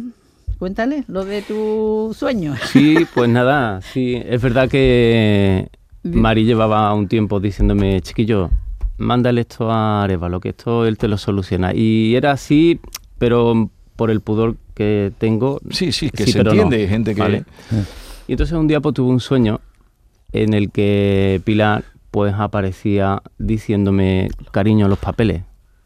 Cuéntale 0.57 1.03
lo 1.07 1.25
de 1.25 1.41
tu 1.41 2.15
sueño. 2.17 2.55
Sí, 2.71 3.05
pues 3.13 3.29
nada, 3.29 3.81
sí, 3.81 4.21
es 4.25 4.41
verdad 4.41 4.69
que 4.69 5.69
Mari 6.03 6.45
llevaba 6.45 6.93
un 6.93 7.07
tiempo 7.07 7.39
diciéndome, 7.39 8.01
chiquillo, 8.01 8.50
mándale 8.97 9.41
esto 9.41 9.71
a 9.71 10.03
Arevalo, 10.03 10.39
que 10.39 10.50
esto 10.50 10.85
él 10.85 10.97
te 10.97 11.07
lo 11.07 11.17
soluciona. 11.17 11.74
Y 11.74 12.15
era 12.15 12.31
así, 12.31 12.79
pero 13.17 13.69
por 13.95 14.12
el 14.12 14.21
pudor 14.21 14.55
que 14.74 15.12
tengo. 15.17 15.59
Sí, 15.71 15.91
sí, 15.91 16.09
que 16.09 16.25
se 16.25 16.39
pero 16.39 16.53
no, 16.53 16.63
entiende, 16.63 16.88
gente 16.88 17.15
que... 17.15 17.21
¿vale? 17.21 17.45
Y 18.27 18.33
entonces 18.33 18.57
un 18.57 18.67
día 18.67 18.81
pues 18.81 18.95
tuve 18.95 19.09
un 19.09 19.19
sueño 19.19 19.62
en 20.31 20.53
el 20.53 20.71
que 20.71 21.41
Pilar 21.43 21.85
pues 22.12 22.33
aparecía 22.33 23.21
diciéndome 23.38 24.29
cariño 24.51 24.88
los 24.88 25.00
papeles, 25.00 25.43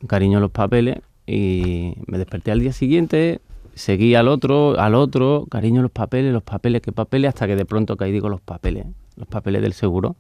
cariño 0.08 0.40
los 0.40 0.52
papeles 0.52 1.00
y 1.26 1.94
me 2.08 2.18
desperté 2.18 2.52
al 2.52 2.60
día 2.60 2.72
siguiente, 2.72 3.42
seguí 3.80 4.14
al 4.14 4.28
otro, 4.28 4.78
al 4.78 4.94
otro, 4.94 5.48
cariño 5.50 5.82
los 5.82 5.92
papeles, 5.92 6.34
los 6.34 6.44
papeles, 6.44 6.82
qué 6.82 6.92
papeles, 6.92 7.30
hasta 7.30 7.48
que 7.48 7.56
de 7.56 7.66
pronto 7.66 7.96
caí 7.96 8.12
digo 8.12 8.28
los 8.28 8.42
papeles, 8.42 8.86
los 9.16 9.28
papeles 9.28 9.62
del 9.62 9.74
seguro. 9.74 10.18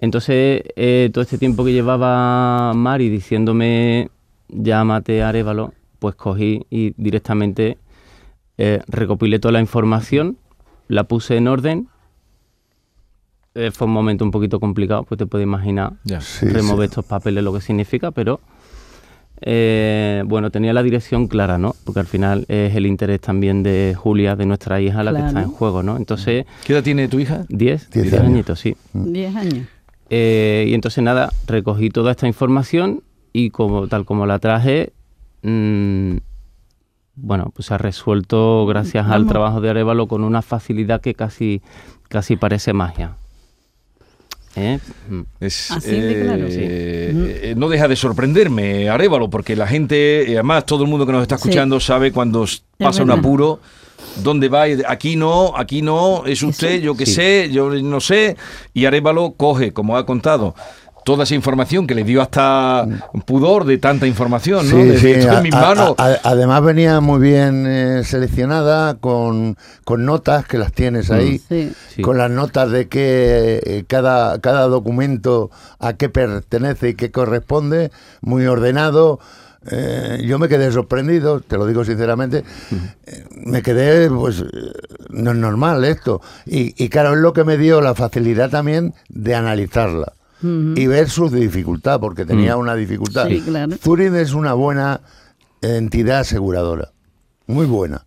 Entonces, 0.00 0.62
eh, 0.74 1.10
todo 1.12 1.22
este 1.22 1.38
tiempo 1.38 1.64
que 1.64 1.72
llevaba 1.72 2.72
Mari 2.74 3.08
diciéndome 3.08 4.10
llámate 4.48 5.22
a 5.22 5.28
Arevalo, 5.28 5.72
pues 6.00 6.16
cogí 6.16 6.66
y 6.68 6.94
directamente 6.96 7.78
eh, 8.58 8.82
recopilé 8.88 9.38
toda 9.38 9.52
la 9.52 9.60
información, 9.60 10.36
la 10.88 11.04
puse 11.04 11.36
en 11.36 11.46
orden. 11.46 11.88
Eh, 13.54 13.70
fue 13.70 13.86
un 13.86 13.92
momento 13.92 14.24
un 14.24 14.32
poquito 14.32 14.58
complicado, 14.58 15.04
pues 15.04 15.16
te 15.16 15.26
puedes 15.26 15.46
imaginar. 15.46 15.92
Sí, 16.20 16.48
remover 16.48 16.88
sí. 16.88 16.90
estos 16.90 17.04
papeles 17.04 17.44
lo 17.44 17.52
que 17.52 17.60
significa, 17.60 18.10
pero 18.10 18.40
eh, 19.44 20.22
bueno, 20.26 20.50
tenía 20.50 20.72
la 20.72 20.82
dirección 20.82 21.26
clara, 21.26 21.58
¿no? 21.58 21.74
Porque 21.84 22.00
al 22.00 22.06
final 22.06 22.44
es 22.48 22.74
el 22.74 22.86
interés 22.86 23.20
también 23.20 23.62
de 23.62 23.94
Julia, 23.96 24.36
de 24.36 24.46
nuestra 24.46 24.80
hija, 24.80 25.02
la 25.02 25.12
que 25.14 25.26
está 25.26 25.42
en 25.42 25.50
juego, 25.50 25.82
¿no? 25.82 25.96
Entonces, 25.96 26.46
¿Qué 26.64 26.72
edad 26.72 26.82
tiene 26.82 27.08
tu 27.08 27.18
hija? 27.20 27.44
10, 27.48 27.90
Diez 27.90 27.90
10 27.90 28.12
años. 28.14 28.26
añitos, 28.26 28.60
sí. 28.60 28.76
Diez 28.92 29.34
años. 29.36 29.66
Eh, 30.10 30.66
y 30.68 30.74
entonces 30.74 31.02
nada, 31.02 31.32
recogí 31.46 31.88
toda 31.90 32.10
esta 32.10 32.26
información 32.26 33.02
y 33.32 33.50
como 33.50 33.88
tal 33.88 34.04
como 34.04 34.26
la 34.26 34.38
traje, 34.38 34.92
mm, 35.42 36.16
bueno, 37.14 37.50
pues 37.54 37.66
se 37.66 37.74
ha 37.74 37.78
resuelto 37.78 38.66
gracias 38.66 39.06
al 39.08 39.26
trabajo 39.26 39.60
de 39.60 39.70
Arevalo 39.70 40.06
con 40.08 40.24
una 40.24 40.42
facilidad 40.42 41.00
que 41.00 41.14
casi, 41.14 41.62
casi 42.08 42.36
parece 42.36 42.72
magia. 42.72 43.16
¿Eh? 44.54 44.78
Es, 45.40 45.70
Así 45.70 45.90
de 45.92 46.24
claro, 46.24 46.46
sí. 46.50 46.58
eh, 46.60 47.54
no 47.56 47.68
deja 47.70 47.88
de 47.88 47.96
sorprenderme, 47.96 48.88
Arevalo, 48.90 49.30
porque 49.30 49.56
la 49.56 49.66
gente, 49.66 50.24
además 50.28 50.66
todo 50.66 50.84
el 50.84 50.90
mundo 50.90 51.06
que 51.06 51.12
nos 51.12 51.22
está 51.22 51.38
Sí. 51.38 51.48
escuchando 51.48 51.80
sabe 51.80 52.12
cuando 52.12 52.46
pasa 52.78 53.02
un 53.02 53.10
apuro, 53.12 53.60
dónde 54.22 54.48
va, 54.48 54.68
y 54.68 54.76
de- 54.76 54.84
aquí 54.86 55.16
no, 55.16 55.56
aquí 55.56 55.80
no, 55.80 56.24
es 56.26 56.42
usted, 56.42 56.82
yo 56.82 56.94
que 56.94 57.06
Sí. 57.06 57.14
sé, 57.14 57.50
yo 57.50 57.70
no 57.70 58.00
sé, 58.00 58.36
y 58.74 58.84
Arevalo 58.84 59.32
coge, 59.38 59.72
como 59.72 59.96
ha 59.96 60.04
contado, 60.04 60.54
toda 61.04 61.24
esa 61.24 61.34
información 61.34 61.86
que 61.86 61.94
le 61.94 62.04
dio 62.04 62.22
hasta 62.22 62.86
pudor 63.26 63.64
de 63.64 63.78
tanta 63.78 64.06
información, 64.06 64.68
¿no? 64.70 64.76
de, 64.78 64.98
de 64.98 65.12
esto 65.18 65.30
en 65.32 65.36
a- 65.36 65.40
mis 65.40 65.54
a- 65.54 65.60
manos. 65.60 65.94
a- 65.98 66.18
además 66.24 66.62
venía 66.62 67.00
muy 67.00 67.20
bien 67.20 67.64
eh, 67.66 68.02
seleccionada 68.04 68.94
con, 68.96 69.56
con 69.84 70.04
notas 70.04 70.46
que 70.46 70.58
las 70.58 70.72
tienes 70.72 71.10
ahí, 71.10 71.40
Sí. 71.48 71.72
Sí. 71.94 72.02
con 72.02 72.18
las 72.18 72.30
notas 72.30 72.70
de 72.70 72.88
que 72.88 73.60
eh, 73.64 73.84
cada, 73.86 74.38
cada 74.40 74.62
documento 74.68 75.50
a 75.78 75.94
qué 75.94 76.08
pertenece 76.08 76.90
y 76.90 76.94
qué 76.94 77.10
corresponde, 77.10 77.90
muy 78.20 78.46
ordenado. 78.46 79.18
Eh, 79.70 80.24
yo 80.26 80.40
me 80.40 80.48
quedé 80.48 80.72
sorprendido, 80.72 81.38
te 81.40 81.56
lo 81.56 81.66
digo 81.66 81.84
sinceramente. 81.84 82.42
Eh, 83.06 83.24
me 83.44 83.62
quedé, 83.62 84.10
pues, 84.10 84.44
no 85.10 85.30
es 85.30 85.36
normal 85.36 85.84
esto. 85.84 86.20
Y, 86.46 86.74
y 86.82 86.88
claro, 86.88 87.12
es 87.12 87.18
lo 87.20 87.32
que 87.32 87.44
me 87.44 87.56
dio 87.56 87.80
la 87.80 87.94
facilidad 87.94 88.50
también 88.50 88.92
de 89.08 89.34
analizarla 89.36 90.12
Y 90.42 90.86
ver 90.86 91.08
su 91.08 91.28
dificultad, 91.30 92.00
porque 92.00 92.24
tenía 92.24 92.56
una 92.56 92.74
dificultad. 92.74 93.28
Sí, 93.28 93.40
claro. 93.40 93.76
Zurich 93.76 94.12
es 94.14 94.32
una 94.34 94.54
buena 94.54 95.00
entidad 95.60 96.20
aseguradora, 96.20 96.90
muy 97.46 97.66
buena. 97.66 98.06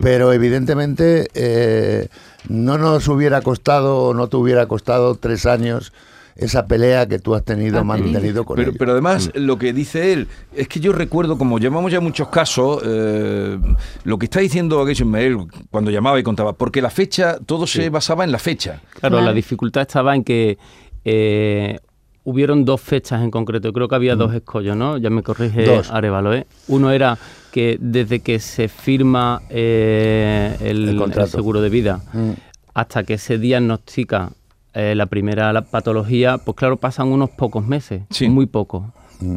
Pero 0.00 0.32
evidentemente 0.32 1.28
eh, 1.34 2.08
no 2.48 2.78
nos 2.78 3.06
hubiera 3.08 3.42
costado, 3.42 4.14
no 4.14 4.26
te 4.28 4.38
hubiera 4.38 4.66
costado 4.66 5.16
tres 5.16 5.44
años 5.44 5.92
esa 6.34 6.66
pelea 6.66 7.06
que 7.06 7.18
tú 7.18 7.34
has 7.34 7.42
tenido, 7.44 7.78
Ah, 7.80 7.84
mantenido 7.84 8.44
con 8.44 8.56
Pero, 8.56 8.68
ellos. 8.70 8.78
pero 8.78 8.92
además, 8.92 9.30
lo 9.34 9.58
que 9.58 9.72
dice 9.74 10.12
él, 10.14 10.28
es 10.54 10.68
que 10.68 10.80
yo 10.80 10.92
recuerdo, 10.92 11.36
como 11.38 11.58
llevamos 11.58 11.90
ya 11.92 12.00
muchos 12.00 12.28
casos, 12.28 12.82
eh, 12.86 13.58
lo 14.04 14.18
que 14.18 14.24
está 14.26 14.40
diciendo 14.40 14.80
aquello 14.82 15.04
Ismael 15.04 15.38
cuando 15.70 15.90
llamaba 15.90 16.18
y 16.18 16.22
contaba, 16.22 16.52
porque 16.54 16.80
la 16.82 16.90
fecha, 16.90 17.38
todo 17.44 17.66
se 17.66 17.88
basaba 17.90 18.24
en 18.24 18.32
la 18.32 18.38
fecha. 18.38 18.80
Claro, 19.00 19.16
la 19.16 19.22
Claro. 19.22 19.34
dificultad 19.36 19.82
estaba 19.82 20.14
en 20.14 20.24
que 20.24 20.58
eh, 21.08 21.78
hubieron 22.24 22.64
dos 22.64 22.80
fechas 22.80 23.22
en 23.22 23.30
concreto. 23.30 23.72
Creo 23.72 23.86
que 23.86 23.94
había 23.94 24.16
dos 24.16 24.34
escollos, 24.34 24.76
¿no? 24.76 24.98
Ya 24.98 25.08
me 25.10 25.22
corrige 25.22 25.64
Dos. 25.64 25.90
Arevalo, 25.92 26.34
¿eh? 26.34 26.46
Uno 26.66 26.90
era 26.90 27.16
que 27.52 27.78
desde 27.80 28.18
que 28.20 28.40
se 28.40 28.66
firma 28.68 29.40
eh, 29.48 30.56
el, 30.60 30.88
El 30.88 31.12
el 31.16 31.28
seguro 31.28 31.60
de 31.60 31.68
vida 31.70 32.00
Mm. 32.12 32.30
hasta 32.74 33.04
que 33.04 33.16
se 33.18 33.38
diagnostica 33.38 34.30
eh, 34.74 34.94
la 34.96 35.06
primera 35.06 35.52
la 35.52 35.62
patología, 35.62 36.36
pues 36.38 36.56
claro, 36.56 36.76
pasan 36.76 37.08
unos 37.08 37.30
pocos 37.30 37.64
meses, 37.64 38.02
Sí. 38.10 38.28
muy 38.28 38.46
pocos. 38.46 38.82
Mm. 39.20 39.36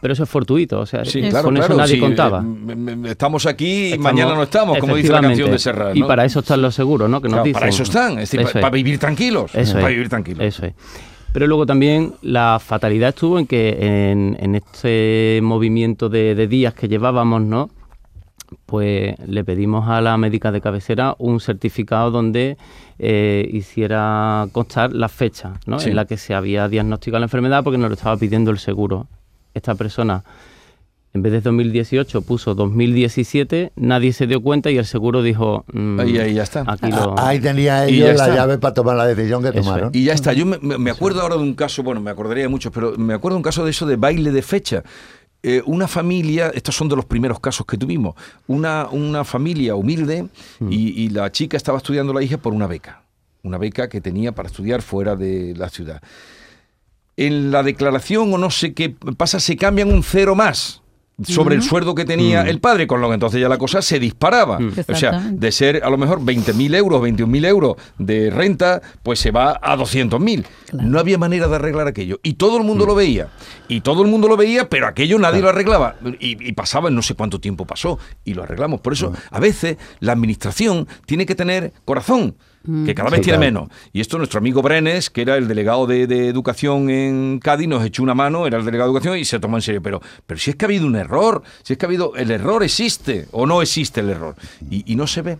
Pero 0.00 0.14
eso 0.14 0.22
es 0.22 0.30
fortuito, 0.30 0.80
o 0.80 0.86
sea, 0.86 1.04
Sí, 1.04 1.20
con 1.20 1.28
claro, 1.30 1.48
eso 1.50 1.56
claro. 1.58 1.76
nadie 1.76 1.94
sí, 1.96 2.00
contaba. 2.00 2.42
eh, 2.42 2.96
estamos 3.10 3.44
aquí 3.44 3.92
y 3.92 3.98
mañana 3.98 4.34
no 4.34 4.44
estamos, 4.44 4.78
como 4.78 4.96
dice 4.96 5.12
la 5.12 5.20
canción 5.20 5.50
de. 5.50 5.58
Serrat. 5.58 5.94
Y 5.94 6.00
¿no? 6.00 6.06
para 6.06 6.24
eso 6.24 6.40
están 6.40 6.62
los 6.62 6.74
seguros, 6.74 7.10
¿no? 7.10 7.20
Que 7.20 7.28
nos 7.28 7.34
Claro, 7.34 7.44
dicen. 7.44 7.60
para 7.60 7.68
eso 7.68 7.82
están, 7.82 8.12
es 8.12 8.20
decir, 8.30 8.40
Eso 8.40 8.48
para, 8.48 8.60
es. 8.60 8.62
para 8.62 8.74
vivir 8.74 8.98
tranquilos. 8.98 9.54
Eso 9.54 9.74
para 9.74 9.88
es, 9.88 9.92
vivir 9.94 10.08
tranquilos. 10.08 10.42
Eso 10.42 10.64
es. 10.64 10.72
Pero 11.32 11.46
luego 11.46 11.64
también 11.64 12.14
la 12.22 12.58
fatalidad 12.60 13.10
estuvo 13.10 13.38
en 13.38 13.46
que 13.46 14.10
en, 14.10 14.36
en 14.40 14.56
este 14.56 15.40
movimiento 15.42 16.08
de, 16.08 16.34
de 16.34 16.48
días 16.48 16.74
que 16.74 16.88
llevábamos, 16.88 17.42
¿no? 17.42 17.70
Pues 18.66 19.16
le 19.26 19.44
pedimos 19.44 19.88
a 19.88 20.00
la 20.00 20.16
médica 20.16 20.50
de 20.50 20.60
cabecera 20.60 21.14
un 21.18 21.38
certificado 21.38 22.10
donde 22.10 22.56
eh, 22.98 23.48
hiciera 23.52 24.48
constar 24.52 24.92
la 24.92 25.08
fecha 25.08 25.54
¿no? 25.66 25.78
Sí. 25.78 25.90
en 25.90 25.96
la 25.96 26.04
que 26.04 26.16
se 26.16 26.34
había 26.34 26.68
diagnosticado 26.68 27.20
la 27.20 27.26
enfermedad 27.26 27.62
porque 27.62 27.78
nos 27.78 27.90
lo 27.90 27.94
estaba 27.94 28.16
pidiendo 28.16 28.50
el 28.50 28.58
seguro. 28.58 29.06
Esta 29.54 29.74
persona, 29.74 30.24
en 31.12 31.22
vez 31.22 31.32
de 31.32 31.40
2018, 31.40 32.22
puso 32.22 32.54
2017, 32.54 33.72
nadie 33.76 34.12
se 34.12 34.26
dio 34.28 34.40
cuenta 34.40 34.70
y 34.70 34.78
el 34.78 34.86
seguro 34.86 35.22
dijo... 35.22 35.64
mm, 35.72 35.98
Ahí, 36.00 36.18
ahí 36.18 36.34
ya 36.34 36.44
está. 36.44 36.64
Aquí 36.66 36.88
lo... 36.90 37.18
Ah, 37.18 37.28
Ahí 37.30 37.40
tenía 37.40 37.88
Y 37.90 37.96
ellos 37.96 38.16
la 38.16 38.24
está. 38.26 38.34
llave 38.36 38.58
para 38.58 38.74
tomar 38.74 38.96
la 38.96 39.06
decisión 39.06 39.42
que 39.42 39.48
Eso 39.48 39.58
es. 39.58 39.64
tomaron. 39.64 39.90
Y 39.92 40.04
ya 40.04 40.12
está. 40.12 40.32
Yo 40.32 40.46
me, 40.46 40.90
acuerdo 40.90 41.20
ahora 41.22 41.34
de 41.36 41.42
un 41.42 41.54
caso, 41.54 41.82
bueno, 41.82 42.00
me 42.00 42.10
acordaría 42.10 42.44
de 42.44 42.48
muchos, 42.48 42.72
pero 42.72 42.96
me 42.96 43.12
acuerdo 43.14 43.34
de 43.34 43.38
un 43.38 43.42
caso 43.42 43.64
de 43.64 43.70
eso 43.72 43.86
de 43.86 43.96
baile 43.96 44.30
de 44.30 44.42
fecha. 44.42 44.84
Eh, 45.42 45.62
una 45.66 45.88
familia, 45.88 46.52
estos 46.54 46.76
son 46.76 46.88
de 46.88 46.94
los 46.96 47.06
primeros 47.06 47.40
casos 47.40 47.64
que 47.66 47.76
tuvimos, 47.78 48.14
una, 48.46 48.88
una 48.92 49.24
familia 49.24 49.74
humilde 49.74 50.28
y, 50.68 51.02
y 51.02 51.08
la 51.08 51.32
chica 51.32 51.56
estaba 51.56 51.78
estudiando 51.78 52.12
la 52.12 52.22
hija 52.22 52.36
por 52.36 52.52
una 52.52 52.66
beca, 52.66 53.02
una 53.42 53.56
beca 53.56 53.88
que 53.88 54.02
tenía 54.02 54.32
para 54.32 54.48
estudiar 54.48 54.82
fuera 54.82 55.16
de 55.16 55.54
la 55.56 55.70
ciudad. 55.70 56.02
En 57.16 57.50
la 57.50 57.62
declaración 57.62 58.32
o 58.34 58.38
no 58.38 58.50
sé 58.50 58.74
qué 58.74 58.90
pasa, 59.16 59.40
se 59.40 59.56
cambian 59.56 59.92
un 59.92 60.02
cero 60.02 60.34
más 60.34 60.82
sobre 61.22 61.54
el 61.54 61.62
sueldo 61.62 61.94
que 61.94 62.04
tenía 62.04 62.42
el 62.42 62.60
padre, 62.60 62.86
con 62.86 63.00
lo 63.00 63.08
que 63.08 63.14
entonces 63.14 63.40
ya 63.40 63.48
la 63.48 63.58
cosa 63.58 63.82
se 63.82 63.98
disparaba. 63.98 64.58
O 64.88 64.94
sea, 64.94 65.30
de 65.30 65.52
ser 65.52 65.82
a 65.84 65.90
lo 65.90 65.98
mejor 65.98 66.20
20.000 66.20 66.74
euros, 66.76 67.02
21.000 67.02 67.46
euros 67.46 67.76
de 67.98 68.30
renta, 68.30 68.80
pues 69.02 69.18
se 69.18 69.30
va 69.30 69.58
a 69.62 69.76
200.000. 69.76 70.44
Claro. 70.70 70.88
No 70.88 70.98
había 70.98 71.18
manera 71.18 71.48
de 71.48 71.56
arreglar 71.56 71.88
aquello. 71.88 72.20
Y 72.22 72.34
todo 72.34 72.58
el 72.58 72.64
mundo 72.64 72.86
lo 72.86 72.94
veía. 72.94 73.28
Y 73.68 73.80
todo 73.80 74.02
el 74.02 74.08
mundo 74.08 74.28
lo 74.28 74.36
veía, 74.36 74.68
pero 74.68 74.86
aquello 74.86 75.18
nadie 75.18 75.40
lo 75.40 75.48
arreglaba. 75.48 75.96
Y, 76.18 76.48
y 76.48 76.52
pasaba, 76.52 76.90
no 76.90 77.02
sé 77.02 77.14
cuánto 77.14 77.40
tiempo 77.40 77.66
pasó, 77.66 77.98
y 78.24 78.34
lo 78.34 78.42
arreglamos. 78.42 78.80
Por 78.80 78.92
eso, 78.92 79.12
a 79.30 79.40
veces, 79.40 79.76
la 80.00 80.12
administración 80.12 80.86
tiene 81.06 81.26
que 81.26 81.34
tener 81.34 81.72
corazón. 81.84 82.36
Que 82.84 82.94
cada 82.94 83.08
vez 83.08 83.20
Sí, 83.20 83.24
tiene 83.24 83.38
claro. 83.38 83.52
menos. 83.66 83.68
Y 83.92 84.00
esto 84.02 84.18
nuestro 84.18 84.38
amigo 84.38 84.60
Brenes, 84.60 85.08
que 85.08 85.22
era 85.22 85.36
el 85.36 85.48
delegado 85.48 85.86
de, 85.86 86.06
de 86.06 86.28
educación 86.28 86.90
en 86.90 87.38
Cádiz, 87.42 87.66
nos 87.68 87.84
echó 87.84 88.02
una 88.02 88.14
mano, 88.14 88.46
era 88.46 88.58
el 88.58 88.64
delegado 88.66 88.90
de 88.90 88.96
educación 88.98 89.18
y 89.18 89.24
se 89.24 89.40
tomó 89.40 89.56
en 89.56 89.62
serio. 89.62 89.80
Pero, 89.82 90.00
pero 90.26 90.38
si 90.38 90.50
es 90.50 90.56
que 90.56 90.66
ha 90.66 90.68
habido 90.68 90.86
un 90.86 90.94
error, 90.96 91.42
si 91.62 91.72
es 91.72 91.78
que 91.78 91.86
ha 91.86 91.88
habido, 91.88 92.14
el 92.16 92.30
error 92.30 92.62
existe 92.62 93.26
o 93.32 93.46
no 93.46 93.62
existe 93.62 94.00
el 94.00 94.10
error. 94.10 94.36
Y, 94.70 94.92
y 94.92 94.96
no 94.96 95.06
se 95.06 95.22
ve. 95.22 95.38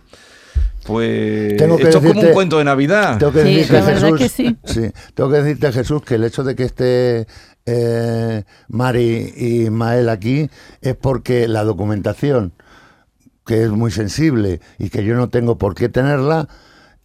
Pues 0.83 1.57
Tengo 1.57 1.77
que 1.77 1.83
esto 1.83 1.99
es 1.99 2.05
como 2.07 2.21
un 2.21 2.33
cuento 2.33 2.57
de 2.57 2.63
Navidad. 2.63 3.19
Tengo 3.19 3.31
que 3.31 3.43
Sí, 3.43 3.53
decirte, 3.55 3.73
la 3.73 3.85
verdad 3.85 4.01
Jesús, 4.01 4.19
que 4.19 4.29
sí. 4.29 4.57
sí, 4.65 4.91
tengo 5.13 5.29
que 5.29 5.37
decirte, 5.43 5.71
Jesús, 5.71 6.01
que 6.01 6.15
el 6.15 6.23
hecho 6.23 6.43
de 6.43 6.55
que 6.55 6.63
esté 6.63 7.27
eh, 7.67 8.43
Mari 8.67 9.33
y 9.37 9.69
Mael 9.69 10.09
aquí 10.09 10.49
es 10.81 10.95
porque 10.95 11.47
la 11.47 11.63
documentación, 11.63 12.53
que 13.45 13.63
es 13.63 13.69
muy 13.69 13.91
sensible 13.91 14.59
y 14.79 14.89
que 14.89 15.03
yo 15.03 15.13
no 15.15 15.29
tengo 15.29 15.57
por 15.59 15.75
qué 15.75 15.87
tenerla, 15.87 16.47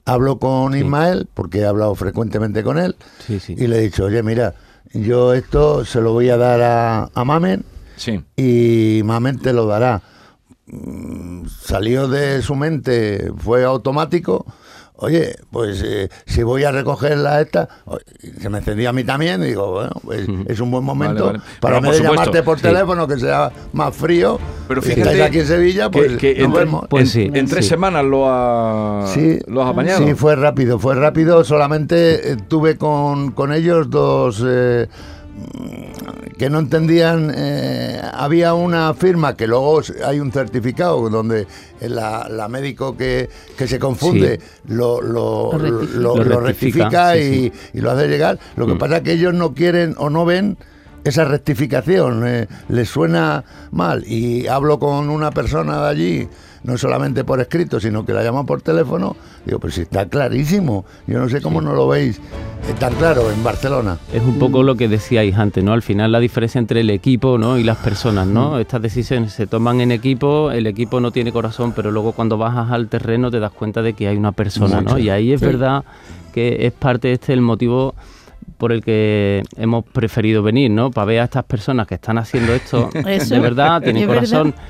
hablo 0.06 0.38
con 0.38 0.74
Ismael, 0.76 1.28
porque 1.34 1.58
he 1.60 1.66
hablado 1.66 1.94
frecuentemente 1.94 2.62
con 2.62 2.78
él, 2.78 2.96
Sí, 3.26 3.38
sí. 3.40 3.54
y 3.58 3.66
le 3.66 3.78
he 3.78 3.82
dicho, 3.82 4.04
oye, 4.04 4.22
mira, 4.22 4.54
yo 4.94 5.34
esto 5.34 5.84
se 5.84 6.00
lo 6.00 6.12
voy 6.12 6.30
a 6.30 6.36
dar 6.36 6.62
a, 6.62 7.10
a 7.12 7.24
Mamen 7.24 7.64
Sí. 7.96 8.22
y 8.36 9.02
Mamen 9.04 9.38
te 9.38 9.52
lo 9.52 9.66
dará. 9.66 10.02
Mm, 10.66 11.46
Salió 11.48 12.08
de 12.08 12.40
su 12.42 12.54
mente, 12.54 13.30
fue 13.36 13.64
automático. 13.64 14.46
Oye, 14.98 15.36
pues 15.50 15.82
eh, 15.84 16.08
si 16.24 16.42
voy 16.42 16.64
a 16.64 16.72
recogerla 16.72 17.40
esta, 17.42 17.68
o- 17.84 17.98
se 18.40 18.48
me 18.48 18.58
encendía 18.58 18.88
a 18.88 18.92
mí 18.92 19.04
también, 19.04 19.42
y 19.42 19.46
digo, 19.48 19.70
bueno, 19.72 19.90
pues 20.02 20.26
es 20.48 20.60
un 20.60 20.70
buen 20.70 20.84
momento 20.84 21.26
vale. 21.26 21.40
para 21.60 21.76
en 21.76 21.82
vez 21.82 21.90
por 21.90 21.96
supuesto, 21.98 22.14
llamarte 22.24 22.42
por 22.42 22.56
sí. 22.56 22.62
teléfono, 22.62 23.06
que 23.06 23.18
sea 23.18 23.52
más 23.74 23.94
frío, 23.94 24.38
Pero 24.68 24.80
si 24.80 24.88
fíjate 24.92 25.02
estáis 25.12 25.22
aquí 25.28 25.38
en 25.40 25.46
Sevilla, 25.46 25.90
pues 25.90 26.16
que 26.16 26.34
nos 26.36 26.44
entre- 26.46 26.64
vemos. 26.64 26.86
Pues 26.88 27.10
sí. 27.10 27.30
en 27.32 27.46
tres 27.46 27.64
sí. 27.66 27.68
semanas 27.70 28.04
lo, 28.06 28.24
ha, 28.26 29.06
Sí, 29.08 29.38
lo 29.46 29.62
has 29.62 29.70
apañado. 29.70 30.06
Sí, 30.06 30.14
fue 30.14 30.34
rápido, 30.34 30.78
fue 30.78 30.94
rápido. 30.94 31.44
Solamente 31.44 32.32
eh, 32.32 32.36
tuve 32.48 32.76
con, 32.78 33.32
con 33.32 33.52
ellos 33.52 33.90
dos 33.90 34.42
eh, 34.46 34.88
que 36.38 36.50
no 36.50 36.58
entendían. 36.58 37.32
eh, 37.34 38.00
había 38.12 38.54
una 38.54 38.92
firma 38.94 39.36
que 39.36 39.46
luego 39.46 39.80
hay 40.04 40.20
un 40.20 40.32
certificado 40.32 41.08
donde 41.08 41.46
la, 41.80 42.28
la 42.28 42.48
médico 42.48 42.96
que, 42.96 43.28
que 43.56 43.66
se 43.66 43.78
confunde 43.78 44.40
lo, 44.68 45.00
lo, 45.00 45.52
Lo 45.52 45.58
rectifica. 45.58 45.98
lo- 45.98 46.16
Lo 46.16 46.24
lo 46.24 46.40
rectifica, 46.40 46.84
rectifica 46.88 47.12
sí, 47.14 47.18
y, 47.20 47.50
sí. 47.50 47.52
y 47.74 47.80
lo 47.80 47.90
hace 47.90 48.08
llegar. 48.08 48.38
Lo 48.56 48.66
que 48.66 48.74
Mm. 48.74 48.78
pasa 48.78 48.96
es 48.98 49.02
que 49.02 49.12
ellos 49.12 49.34
no 49.34 49.54
quieren 49.54 49.94
o 49.98 50.10
no 50.10 50.24
ven 50.24 50.56
esa 51.08 51.24
rectificación 51.24 52.26
eh, 52.26 52.48
les 52.68 52.88
suena 52.88 53.44
mal 53.70 54.04
y 54.06 54.46
hablo 54.46 54.78
con 54.78 55.08
una 55.08 55.30
persona 55.30 55.82
de 55.82 55.88
allí, 55.88 56.28
no 56.64 56.76
solamente 56.76 57.22
por 57.22 57.40
escrito, 57.40 57.78
sino 57.78 58.04
que 58.04 58.12
la 58.12 58.24
llaman 58.24 58.44
por 58.44 58.60
teléfono, 58.60 59.16
digo, 59.44 59.60
pues 59.60 59.78
está 59.78 60.08
clarísimo, 60.08 60.84
yo 61.06 61.18
no 61.18 61.28
sé 61.28 61.40
cómo 61.40 61.60
no 61.60 61.74
lo 61.74 61.86
veis 61.86 62.16
eh, 62.16 62.74
tan 62.78 62.94
claro 62.94 63.30
en 63.30 63.42
Barcelona. 63.44 63.98
Es 64.12 64.22
un 64.22 64.38
poco 64.38 64.62
lo 64.62 64.74
que 64.74 64.88
decíais 64.88 65.36
antes, 65.36 65.62
¿no? 65.62 65.72
Al 65.72 65.82
final 65.82 66.10
la 66.10 66.18
diferencia 66.18 66.58
entre 66.58 66.80
el 66.80 66.90
equipo 66.90 67.38
¿no? 67.38 67.56
y 67.56 67.62
las 67.62 67.76
personas, 67.76 68.26
¿no? 68.26 68.58
Estas 68.58 68.82
decisiones 68.82 69.32
se 69.32 69.46
toman 69.46 69.80
en 69.80 69.92
equipo, 69.92 70.50
el 70.50 70.66
equipo 70.66 71.00
no 71.00 71.12
tiene 71.12 71.30
corazón, 71.30 71.72
pero 71.74 71.92
luego 71.92 72.12
cuando 72.12 72.36
bajas 72.36 72.72
al 72.72 72.88
terreno 72.88 73.30
te 73.30 73.38
das 73.38 73.52
cuenta 73.52 73.82
de 73.82 73.92
que 73.92 74.08
hay 74.08 74.16
una 74.16 74.32
persona, 74.32 74.80
¿no? 74.80 74.98
Y 74.98 75.10
ahí 75.10 75.32
es 75.32 75.40
sí. 75.40 75.46
verdad 75.46 75.84
que 76.32 76.66
es 76.66 76.72
parte 76.72 77.12
este 77.12 77.32
el 77.32 77.40
motivo 77.40 77.94
por 78.58 78.72
el 78.72 78.82
que 78.82 79.42
hemos 79.56 79.84
preferido 79.84 80.42
venir, 80.42 80.70
¿no? 80.70 80.90
Para 80.90 81.04
ver 81.04 81.20
a 81.20 81.24
estas 81.24 81.44
personas 81.44 81.86
que 81.86 81.96
están 81.96 82.18
haciendo 82.18 82.54
esto 82.54 82.90
Eso, 83.06 83.34
de 83.34 83.40
verdad, 83.40 83.82
tienen 83.82 84.06
corazón. 84.06 84.50
verdad. 84.50 84.64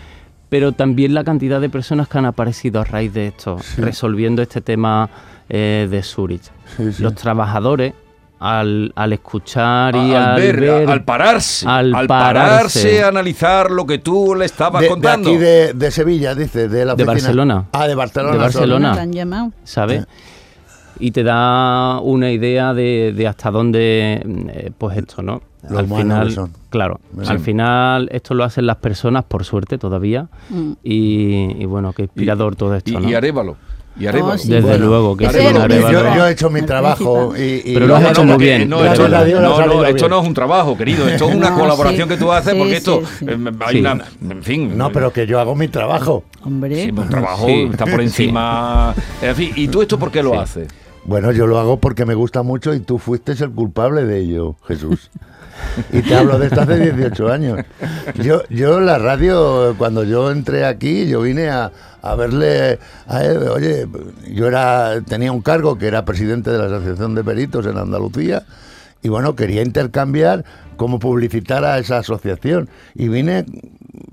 Pero 0.49 0.73
también 0.73 1.12
la 1.14 1.25
cantidad 1.25 1.61
de 1.61 1.68
personas 1.68 2.09
que 2.09 2.18
han 2.18 2.25
aparecido 2.26 2.80
a 2.80 2.85
raíz 2.85 3.12
de 3.12 3.28
esto, 3.28 3.59
resolviendo 3.78 4.42
este 4.42 4.61
tema 4.61 5.09
eh, 5.49 5.88
de 5.90 6.02
Zurich. 6.02 6.42
Sí, 6.76 6.92
sí. 6.92 7.02
Los 7.02 7.14
trabajadores, 7.16 7.95
al, 8.38 8.92
al 8.95 9.12
escuchar 9.12 9.97
y 9.97 10.14
al, 10.14 10.25
al, 10.25 10.40
ver, 10.40 10.61
ver, 10.61 10.88
al 10.90 11.04
pararse, 11.04 11.66
al 11.66 11.92
al, 11.95 12.06
pararse. 12.06 12.80
pararse 12.83 13.02
a 13.02 13.09
analizar 13.09 13.71
lo 13.73 13.87
que 13.87 13.99
tú 13.99 14.35
le 14.37 14.45
estabas 14.45 14.80
De, 14.83 14.87
de 14.87 14.90
contando. 14.92 15.30
aquí 15.30 15.38
de, 15.38 15.73
de 15.73 15.90
Sevilla, 15.90 16.35
dice, 16.35 16.68
de 16.68 16.85
la 16.85 16.95
De 16.95 17.02
oficina. 17.02 17.12
Barcelona. 17.12 17.64
Ah, 17.73 17.88
de 17.88 17.95
Barcelona. 17.95 18.33
De. 18.33 18.38
Barcelona. 18.38 19.50
¿sabes? 19.64 20.06
Y 20.99 21.11
te 21.11 21.23
da 21.23 22.00
una 22.00 22.31
idea 22.31 22.73
de, 22.75 23.12
de 23.15 23.26
hasta 23.29 23.50
dónde, 23.50 24.23
eh, 24.25 24.71
pues 24.79 24.97
esto, 24.97 25.23
¿no? 25.23 25.43
Lo 25.69 25.79
al 25.81 25.87
final, 25.88 26.31
son. 26.33 26.53
claro, 26.71 27.00
Sí. 27.23 27.29
al 27.29 27.41
final 27.41 28.09
esto 28.12 28.35
lo 28.35 28.45
hacen 28.45 28.67
las 28.67 28.76
personas, 28.76 29.25
por 29.25 29.45
suerte 29.45 29.79
todavía, 29.79 30.29
Mm. 30.49 30.73
y, 30.85 31.62
y 31.62 31.65
bueno, 31.67 31.93
qué 31.93 32.03
inspirador 32.03 32.55
todo 32.57 32.75
esto, 32.76 32.91
y, 32.91 32.97
¿no? 32.97 33.09
y 33.11 33.15
Arévalo. 33.15 33.57
Y 33.99 34.07
Arévalo. 34.07 34.37
sí. 34.38 34.49
Desde 34.50 34.69
Bueno, 34.69 34.87
luego 34.87 35.17
que 35.17 35.29
sí. 35.29 35.38
Yo, 35.91 36.26
he 36.26 36.31
hecho 36.31 36.50
mi 36.50 36.61
trabajo 36.62 37.35
y, 37.37 37.62
y- 37.65 37.75
Pero 37.75 37.87
lo 37.87 37.97
has 37.97 38.03
No, 38.03 38.09
hecho 38.11 38.25
no, 38.26 38.35
muy 38.37 38.45
bien. 38.45 38.69
No, 38.69 38.76
Gracias 38.79 38.99
esto, 39.09 39.41
no, 39.41 39.67
no, 39.67 39.85
esto 39.87 40.09
no 40.11 40.21
es 40.21 40.29
un 40.29 40.35
trabajo, 40.35 40.76
querido. 40.76 41.09
Esto 41.09 41.29
es 41.31 41.35
una 41.35 41.50
No, 41.50 41.59
colaboración 41.59 42.07
sí. 42.09 42.15
que 42.15 42.21
tú 42.21 42.31
haces 42.31 42.53
Sí, 42.53 42.59
porque 42.59 42.76
esto, 42.76 43.03
eh, 43.26 43.38
hay 43.67 43.75
Sí. 43.75 43.81
una, 43.81 44.05
en 44.31 44.43
fin. 44.43 44.76
No, 44.79 44.93
pero 44.93 45.12
que 45.12 45.26
yo 45.26 45.41
hago 45.41 45.55
mi 45.57 45.69
trabajo. 45.69 46.25
Hombre, 46.45 46.85
Sí, 46.85 46.91
un 46.91 47.09
trabajo 47.09 47.47
Sí. 47.47 47.69
está 47.73 47.87
por 47.87 48.00
encima. 48.03 48.95
En 49.23 49.35
fin, 49.35 49.50
¿y 49.57 49.67
tú 49.69 49.81
esto 49.83 49.99
por 49.99 50.11
qué 50.12 50.23
lo 50.23 50.38
haces? 50.38 50.69
Bueno, 51.06 51.30
yo 51.30 51.46
lo 51.46 51.58
hago 51.58 51.78
porque 51.78 52.04
me 52.04 52.14
gusta 52.14 52.42
mucho 52.42 52.75
y 52.75 52.80
tú 52.80 52.98
fuiste 52.98 53.32
el 53.32 53.52
culpable 53.52 54.04
de 54.04 54.18
ello, 54.18 54.56
Jesús. 54.66 55.10
Y 55.92 56.02
te 56.02 56.14
hablo 56.16 56.38
de 56.38 56.48
esto 56.48 56.60
hace 56.62 56.92
18 56.92 57.32
años. 57.32 57.60
Yo, 58.16 58.42
yo 58.50 58.80
la 58.80 58.98
radio, 58.98 59.75
cuando 59.78 60.04
yo 60.04 60.30
entré 60.30 60.66
aquí, 60.66 61.06
yo 61.06 61.22
vine 61.22 61.48
a, 61.48 61.70
a 62.02 62.14
verle 62.16 62.78
a 63.06 63.25
él. 63.25 63.38
Oye, 63.48 63.86
yo 64.32 64.48
era 64.48 65.00
tenía 65.02 65.32
un 65.32 65.42
cargo 65.42 65.78
que 65.78 65.86
era 65.86 66.04
presidente 66.04 66.50
de 66.50 66.58
la 66.58 66.66
Asociación 66.66 67.14
de 67.14 67.25
Peritos 67.25 67.66
en 67.66 67.78
Andalucía 67.78 68.42
y 69.02 69.08
bueno, 69.08 69.36
quería 69.36 69.62
intercambiar 69.62 70.44
cómo 70.76 70.98
publicitar 70.98 71.64
a 71.64 71.78
esa 71.78 71.98
asociación. 71.98 72.68
Y 72.94 73.08
vine 73.08 73.46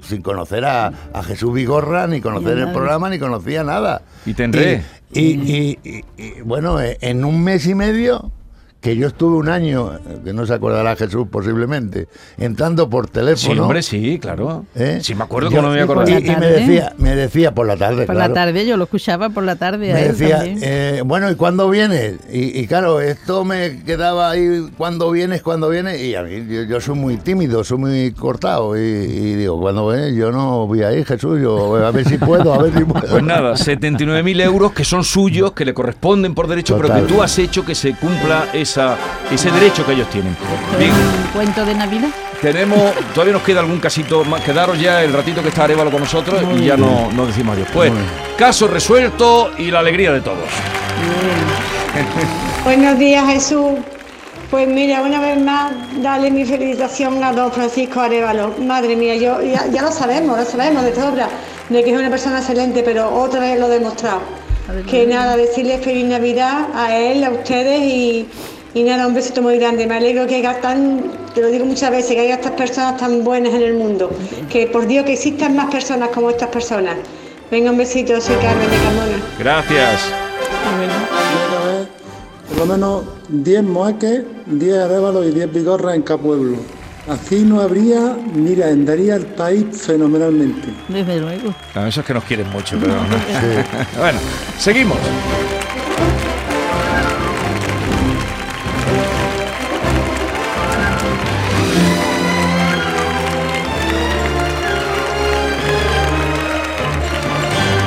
sin 0.04 0.22
conocer 0.22 0.66
a, 0.66 0.94
a 1.14 1.24
Jesús 1.24 1.54
Vigorra, 1.54 2.06
ni 2.08 2.22
conocer 2.22 2.60
el 2.60 2.72
programa, 2.72 3.10
ni 3.10 3.18
conocía 3.18 3.64
nada. 3.64 4.04
Y 4.26 4.34
te 4.34 4.44
enredé. 4.44 4.84
Y, 5.14 5.34
y- 5.52 5.80
y- 5.84 6.04
y, 6.18 6.42
bueno, 6.42 6.78
en 6.82 7.24
un 7.26 7.44
mes 7.44 7.66
y 7.68 7.76
medio, 7.76 8.32
que 8.84 8.98
yo 8.98 9.08
estuve 9.08 9.38
un 9.38 9.48
año, 9.48 9.92
que 10.26 10.34
no 10.34 10.46
se 10.46 10.54
acordará 10.54 10.98
Jesús 10.98 11.26
posiblemente, 11.32 12.10
entrando 12.38 12.90
por 12.90 13.06
Sí, 13.06 13.12
teléfono. 13.14 13.64
hombre, 13.64 13.82
sí, 13.82 14.20
claro. 14.20 14.66
¿eh? 14.76 15.00
Sí, 15.02 15.16
me 15.16 15.24
acuerdo 15.24 15.50
Yo- 15.50 15.56
como 15.56 15.70
no 15.70 15.74
me 15.74 15.76
voy 15.78 15.84
a 15.84 15.88
por 15.88 15.98
acordar. 16.04 16.14
la 16.14 16.20
Y, 16.20 16.24
y 16.24 16.28
me 16.28 16.34
tarde. 16.36 16.60
decía, 16.60 16.94
me 16.98 17.16
decía 17.16 17.54
por 17.54 17.66
la 17.66 17.78
tarde, 17.78 18.06
por 18.06 18.16
claro. 18.16 18.34
la 18.34 18.42
tarde 18.42 18.66
yo 18.68 18.76
lo 18.76 18.84
escuchaba 18.84 19.30
por 19.30 19.44
la 19.46 19.56
tarde. 19.56 19.94
Me 19.94 20.04
decía, 20.10 20.44
eh, 20.46 21.02
bueno, 21.06 21.32
¿y 21.32 21.36
cuándo 21.36 21.70
vienes? 21.70 22.16
Y, 22.30 22.60
y 22.60 22.68
claro, 22.68 23.00
esto 23.00 23.46
me 23.46 23.84
quedaba 23.86 24.30
ahí, 24.32 24.70
¿cuándo 24.78 25.10
vienes? 25.12 25.42
¿Cuándo 25.42 25.70
vienes? 25.70 26.02
Y 26.02 26.16
a 26.16 26.24
mí, 26.24 26.46
yo, 26.50 26.64
yo 26.64 26.82
soy 26.82 26.96
muy 26.96 27.16
tímido, 27.16 27.64
soy 27.64 27.78
muy 27.78 28.12
cortado. 28.12 28.76
Y, 28.78 28.82
y 28.82 29.36
digo, 29.36 29.62
¿cuándo 29.62 29.88
vienes? 29.88 30.14
Yo 30.16 30.30
no 30.34 30.68
voy 30.68 30.84
a 30.84 30.92
ir, 30.92 31.06
Jesús, 31.06 31.40
yo 31.42 31.78
a 31.78 31.92
ver 31.92 32.06
si 32.06 32.18
puedo, 32.18 32.54
a 32.54 32.62
ver 32.62 32.74
si 32.78 32.84
puedo. 32.84 33.08
Pues 33.08 33.24
nada, 33.24 33.54
79.000 33.54 34.42
euros 34.42 34.74
que 34.74 34.84
son 34.84 35.06
suyos, 35.06 35.54
que 35.54 35.64
le 35.64 35.74
corresponden 35.74 36.36
por 36.36 36.48
derecho, 36.48 36.78
pero 36.78 36.94
que 36.94 37.02
tú 37.04 37.24
has 37.24 37.40
hecho 37.40 37.64
que 37.64 37.76
se 37.76 37.94
cumpla 37.96 38.48
esa, 38.74 38.98
ese 39.32 39.52
derecho 39.52 39.86
que 39.86 39.94
ellos 39.94 40.10
tienen. 40.10 40.34
¿Esto 40.34 40.78
Bien, 40.80 40.90
es 40.90 40.98
un 40.98 41.32
cuento 41.32 41.66
de 41.66 41.76
Navidad? 41.76 42.10
tenemos, 42.42 42.92
todavía 43.14 43.34
nos 43.34 43.44
queda 43.44 43.60
algún 43.62 43.80
casito 43.80 44.26
más. 44.26 44.42
Quedaros 44.42 44.80
ya 44.80 45.04
el 45.04 45.14
ratito 45.14 45.42
que 45.42 45.50
está 45.50 45.64
Arevalo 45.64 45.92
con 45.92 46.02
nosotros 46.02 46.44
y 46.58 46.66
ya 46.66 46.76
no, 46.76 47.10
no 47.12 47.26
decimos 47.26 47.56
adiós. 47.56 47.70
Pues, 47.72 47.92
caso 48.36 48.68
resuelto 48.68 49.52
y 49.58 49.72
la 49.72 49.80
alegría 49.80 50.12
de 50.12 50.22
todos. 50.22 50.50
Buenos 52.66 52.98
días, 52.98 53.26
Jesús. 53.28 53.74
Pues 54.50 54.68
mira, 54.68 55.02
una 55.02 55.20
vez 55.20 55.40
más, 55.40 55.72
dale 56.02 56.32
mi 56.32 56.44
felicitación 56.44 57.24
a 57.24 57.32
don 57.32 57.52
Francisco 57.52 58.02
Arevalo. 58.02 58.56
Madre 58.60 58.96
mía, 58.96 59.16
yo 59.16 59.42
ya, 59.42 59.68
ya 59.68 59.82
lo 59.84 59.92
sabemos, 59.92 60.38
lo 60.38 60.46
sabemos 60.46 60.84
de 60.84 60.96
sobra, 60.96 61.30
de 61.70 61.84
que 61.84 61.92
es 61.92 61.98
una 61.98 62.10
persona 62.10 62.40
excelente, 62.40 62.84
pero 62.84 63.10
otra 63.10 63.40
vez 63.40 63.60
lo 63.60 63.68
he 63.68 63.80
demostrado. 63.80 64.22
Que 64.90 65.06
nada, 65.06 65.38
decirle 65.38 65.78
feliz 65.78 66.06
Navidad 66.06 66.68
a 66.76 66.96
él, 66.96 67.24
a 67.24 67.30
ustedes 67.30 67.82
y, 67.82 68.28
y 68.74 68.84
nada, 68.84 69.08
un 69.08 69.14
besito 69.14 69.42
muy 69.42 69.58
grande. 69.58 69.86
Me 69.86 69.96
alegro 69.96 70.26
que 70.26 70.36
haya 70.36 70.60
tan, 70.60 71.12
te 71.36 71.42
lo 71.42 71.50
digo 71.50 71.66
muchas 71.66 71.92
veces, 71.92 72.14
que 72.14 72.22
haya 72.22 72.36
estas 72.36 72.54
personas 72.54 72.98
tan 72.98 73.24
buenas 73.24 73.54
en 73.54 73.62
el 73.62 73.76
mundo. 73.76 74.10
Que 74.50 74.68
por 74.68 74.88
Dios 74.88 75.06
que 75.06 75.14
existan 75.14 75.56
más 75.56 75.72
personas 75.72 76.10
como 76.10 76.30
estas 76.30 76.50
personas. 76.50 76.98
Venga, 77.52 77.70
un 77.72 77.78
besito, 77.78 78.20
soy 78.20 78.36
Carmen 78.38 78.70
de 78.70 78.78
Carmona. 78.78 79.24
Gracias. 79.38 80.02
Por 82.50 82.58
lo 82.58 82.66
menos 82.66 83.04
10 83.30 83.64
moaques, 83.64 84.24
10 84.48 84.78
arévalos 84.78 85.26
y 85.28 85.32
10 85.32 85.54
bigorras 85.54 85.96
en 85.96 86.02
cada 86.02 86.20
pueblo. 86.20 86.58
Así 87.08 87.44
no 87.44 87.60
habría, 87.60 88.18
mira, 88.34 88.68
andaría 88.68 89.16
el 89.16 89.26
país 89.26 89.66
fenomenalmente. 89.86 90.70
Desde 90.88 91.20
luego. 91.20 91.54
A 91.76 91.88
eso 91.88 92.00
es 92.00 92.06
que 92.06 92.14
nos 92.14 92.24
quieren 92.24 92.50
mucho, 92.50 92.78
pero. 92.80 92.94
bueno, 94.00 94.20
seguimos. 94.58 94.98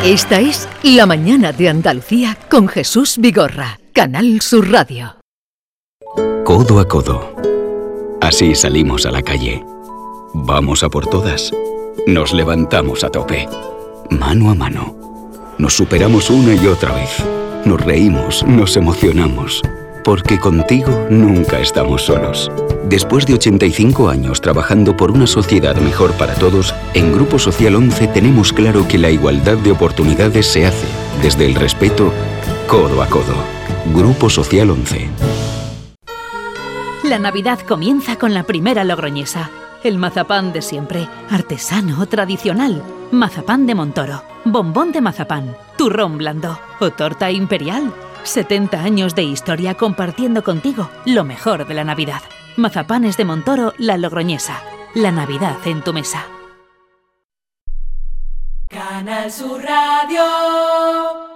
Esta 0.07 0.39
es 0.39 0.69
La 0.85 1.05
Mañana 1.05 1.51
de 1.51 1.69
Andalucía 1.69 2.39
con 2.49 2.69
Jesús 2.69 3.17
Vigorra, 3.19 3.81
Canal 3.93 4.41
Sur 4.41 4.71
Radio. 4.71 5.17
Codo 6.45 6.79
a 6.79 6.87
codo. 6.87 7.35
Así 8.21 8.55
salimos 8.55 9.05
a 9.05 9.11
la 9.11 9.21
calle. 9.23 9.65
Vamos 10.33 10.85
a 10.85 10.91
por 10.91 11.09
todas. 11.09 11.53
Nos 12.07 12.33
levantamos 12.33 13.03
a 13.03 13.11
tope. 13.11 13.49
Mano 14.09 14.53
a 14.53 14.55
mano. 14.55 14.97
Nos 15.59 15.75
superamos 15.75 16.31
una 16.31 16.55
y 16.55 16.69
otra 16.69 16.95
vez. 16.95 17.11
Nos 17.65 17.81
reímos, 17.81 18.45
nos 18.47 18.77
emocionamos. 18.77 19.61
Porque 20.07 20.39
contigo 20.39 21.09
nunca 21.11 21.59
estamos 21.59 22.05
solos. 22.05 22.49
Después 22.85 23.27
de 23.27 23.35
85 23.35 24.09
años 24.09 24.41
trabajando 24.41 24.97
por 24.97 25.11
una 25.11 25.27
sociedad 25.27 25.75
mejor 25.75 26.13
para 26.13 26.35
todos, 26.35 26.73
en 26.95 27.13
Grupo 27.13 27.41
Social 27.41 27.75
11 27.75 28.07
tenemos 28.07 28.53
claro 28.53 28.87
que 28.87 28.99
la 28.99 29.11
igualdad 29.11 29.57
de 29.57 29.73
oportunidades 29.73 30.47
se 30.47 30.65
hace 30.65 30.87
desde 31.21 31.47
el 31.47 31.57
respeto, 31.57 32.13
codo 32.69 33.03
a 33.03 33.09
codo. 33.09 33.35
Grupo 33.97 34.31
Social 34.31 34.71
11. 34.71 35.09
La 37.03 37.19
Navidad 37.19 37.59
comienza 37.67 38.15
con 38.17 38.33
la 38.33 38.45
primera 38.45 38.85
logroñesa. 38.85 39.51
El 39.83 39.99
mazapán 39.99 40.53
de 40.53 40.63
siempre, 40.63 41.09
artesano, 41.31 42.07
tradicional. 42.07 42.81
Mazapán 43.11 43.67
de 43.67 43.75
Montoro, 43.75 44.23
bombón 44.45 44.93
de 44.93 45.01
mazapán, 45.01 45.57
turrón 45.77 46.17
blando 46.17 46.61
o 46.79 46.91
torta 46.91 47.33
imperial. 47.33 47.93
70 48.27 48.81
años 48.83 49.15
de 49.15 49.23
historia 49.23 49.75
compartiendo 49.75 50.43
contigo 50.43 50.91
lo 51.05 51.25
mejor 51.25 51.67
de 51.67 51.75
la 51.75 51.85
Navidad. 51.85 52.23
Mazapanes 52.57 53.17
de 53.17 53.25
Montoro, 53.25 53.73
la 53.79 53.97
logroñesa. 53.97 54.63
La 54.95 55.13
Navidad 55.13 55.57
en 55.67 55.83
tu 55.83 55.93
mesa. 55.93 56.27
Canal 58.69 59.31
Sur 59.31 59.63
Radio. 59.63 61.36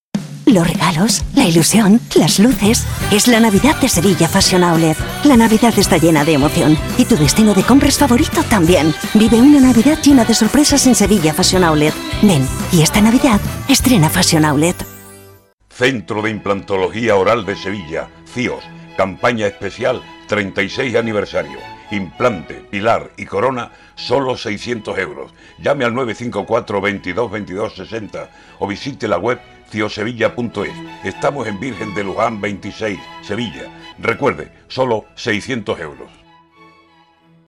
Los 0.45 0.67
regalos, 0.67 1.23
la 1.35 1.45
ilusión, 1.45 1.99
las 2.15 2.39
luces. 2.39 2.85
Es 3.11 3.27
la 3.27 3.39
Navidad 3.39 3.79
de 3.79 3.87
Sevilla 3.87 4.27
Fashion 4.27 4.63
Outlet. 4.63 4.97
La 5.23 5.37
Navidad 5.37 5.73
está 5.77 5.97
llena 5.97 6.25
de 6.25 6.33
emoción. 6.33 6.77
Y 6.97 7.05
tu 7.05 7.15
destino 7.15 7.53
de 7.53 7.63
compras 7.63 7.97
favorito 7.97 8.43
también. 8.49 8.93
Vive 9.13 9.39
una 9.39 9.59
Navidad 9.59 9.99
llena 10.01 10.25
de 10.25 10.33
sorpresas 10.33 10.85
en 10.87 10.95
Sevilla 10.95 11.33
Fashion 11.33 11.63
Outlet. 11.63 11.93
Ven, 12.23 12.47
y 12.71 12.81
esta 12.81 13.01
Navidad 13.01 13.39
estrena 13.69 14.09
Fashion 14.09 14.43
Outlet. 14.45 14.75
Centro 15.69 16.21
de 16.21 16.31
Implantología 16.31 17.15
Oral 17.15 17.45
de 17.45 17.55
Sevilla, 17.55 18.09
CIOS. 18.33 18.63
Campaña 18.97 19.47
especial 19.47 20.01
36 20.27 20.95
aniversario. 20.95 21.59
Implante, 21.91 22.55
pilar 22.69 23.11
y 23.17 23.25
corona, 23.25 23.71
solo 23.95 24.37
600 24.37 24.97
euros. 24.97 25.33
Llame 25.59 25.85
al 25.85 25.93
954 25.93 26.81
22 26.81 27.31
22 27.31 27.75
60 27.75 28.29
o 28.59 28.67
visite 28.67 29.07
la 29.07 29.17
web 29.17 29.39
ciosevilla.es. 29.71 30.73
Estamos 31.03 31.47
en 31.47 31.59
Virgen 31.59 31.93
de 31.95 32.03
Luján 32.03 32.39
26, 32.41 32.99
Sevilla. 33.21 33.63
Recuerde, 33.97 34.51
solo 34.67 35.05
600 35.15 35.79
euros. 35.79 36.09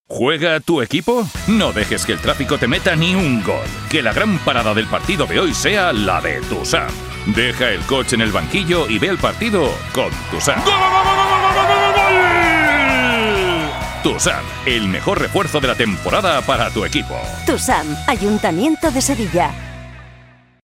¿Juega 0.07 0.59
tu 0.59 0.81
equipo? 0.81 1.27
No 1.47 1.71
dejes 1.73 2.05
que 2.05 2.13
el 2.13 2.19
tráfico 2.19 2.57
te 2.57 2.67
meta 2.67 2.95
ni 2.95 3.15
un 3.15 3.43
gol. 3.43 3.65
Que 3.89 4.01
la 4.01 4.13
gran 4.13 4.37
parada 4.39 4.73
del 4.73 4.85
partido 4.85 5.25
de 5.25 5.39
hoy 5.39 5.53
sea 5.53 5.91
la 5.91 6.21
de 6.21 6.39
Tusam. 6.41 6.91
Deja 7.35 7.69
el 7.69 7.81
coche 7.81 8.15
en 8.15 8.21
el 8.21 8.31
banquillo 8.31 8.87
y 8.87 8.99
ve 8.99 9.07
el 9.07 9.17
partido 9.17 9.69
con 9.93 10.09
Tusam. 10.29 10.61
Tusam, 14.03 14.43
el 14.65 14.89
mejor 14.89 15.21
refuerzo 15.21 15.61
de 15.61 15.67
la 15.69 15.75
temporada 15.75 16.41
para 16.41 16.69
tu 16.69 16.83
equipo. 16.83 17.15
TUSAM, 17.45 17.87
Ayuntamiento 18.05 18.91
de 18.91 19.01
Sevilla. 19.01 19.62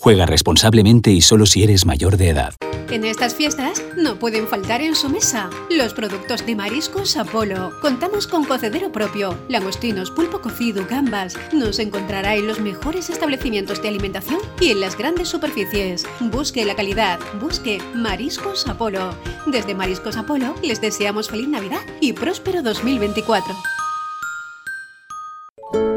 Juega 0.00 0.26
responsablemente 0.26 1.10
y 1.10 1.20
solo 1.20 1.44
si 1.44 1.64
eres 1.64 1.84
mayor 1.84 2.16
de 2.16 2.28
edad. 2.28 2.54
En 2.88 3.04
estas 3.04 3.34
fiestas 3.34 3.82
no 3.96 4.16
pueden 4.18 4.46
faltar 4.46 4.80
en 4.80 4.94
su 4.94 5.08
mesa 5.10 5.50
los 5.70 5.92
productos 5.92 6.46
de 6.46 6.54
mariscos 6.54 7.16
Apolo. 7.16 7.72
Contamos 7.82 8.28
con 8.28 8.44
cocedero 8.44 8.92
propio, 8.92 9.36
langostinos, 9.48 10.12
pulpo 10.12 10.40
cocido, 10.40 10.86
gambas. 10.88 11.36
Nos 11.52 11.80
encontrará 11.80 12.36
en 12.36 12.46
los 12.46 12.60
mejores 12.60 13.10
establecimientos 13.10 13.82
de 13.82 13.88
alimentación 13.88 14.38
y 14.60 14.70
en 14.70 14.80
las 14.80 14.96
grandes 14.96 15.28
superficies. 15.28 16.06
Busque 16.20 16.64
la 16.64 16.76
calidad, 16.76 17.18
busque 17.40 17.82
Mariscos 17.92 18.68
Apolo. 18.68 19.10
Desde 19.46 19.74
Mariscos 19.74 20.16
Apolo 20.16 20.54
les 20.62 20.80
deseamos 20.80 21.28
feliz 21.28 21.48
Navidad 21.48 21.80
y 22.00 22.12
próspero 22.12 22.62
2024. 22.62 23.54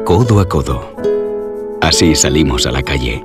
Codo 0.04 0.40
a 0.40 0.48
codo. 0.48 0.92
Así 1.80 2.16
salimos 2.16 2.66
a 2.66 2.72
la 2.72 2.82
calle. 2.82 3.24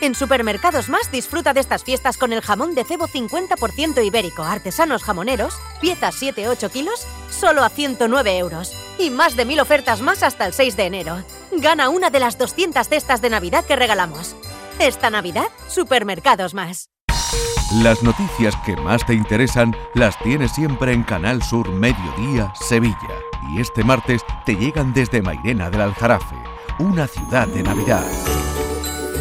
En 0.00 0.14
Supermercados 0.14 0.88
Más 0.88 1.10
disfruta 1.10 1.52
de 1.52 1.60
estas 1.60 1.82
fiestas 1.82 2.18
con 2.18 2.32
el 2.32 2.40
jamón 2.40 2.74
de 2.74 2.84
cebo 2.84 3.08
50% 3.08 4.04
ibérico, 4.04 4.44
artesanos 4.44 5.02
jamoneros, 5.02 5.58
piezas 5.80 6.22
7-8 6.22 6.70
kilos, 6.70 7.06
solo 7.30 7.64
a 7.64 7.68
109 7.68 8.38
euros. 8.38 8.72
Y 8.98 9.10
más 9.10 9.34
de 9.34 9.44
mil 9.44 9.58
ofertas 9.58 10.00
más 10.00 10.22
hasta 10.22 10.46
el 10.46 10.52
6 10.52 10.76
de 10.76 10.86
enero. 10.86 11.24
Gana 11.50 11.88
una 11.88 12.10
de 12.10 12.20
las 12.20 12.38
200 12.38 12.88
cestas 12.88 13.20
de 13.20 13.30
Navidad 13.30 13.64
que 13.64 13.74
regalamos. 13.74 14.36
Esta 14.78 15.10
Navidad, 15.10 15.48
Supermercados 15.66 16.54
Más. 16.54 16.90
Las 17.82 18.02
noticias 18.02 18.54
que 18.64 18.76
más 18.76 19.04
te 19.04 19.14
interesan 19.14 19.76
las 19.94 20.16
tienes 20.20 20.52
siempre 20.52 20.92
en 20.92 21.02
Canal 21.02 21.42
Sur 21.42 21.68
Mediodía, 21.70 22.52
Sevilla. 22.68 22.96
Y 23.50 23.60
este 23.60 23.82
martes 23.82 24.22
te 24.46 24.54
llegan 24.54 24.94
desde 24.94 25.22
Mairena 25.22 25.68
del 25.70 25.80
Aljarafe, 25.80 26.36
una 26.78 27.06
ciudad 27.08 27.48
de 27.48 27.62
Navidad. 27.64 28.06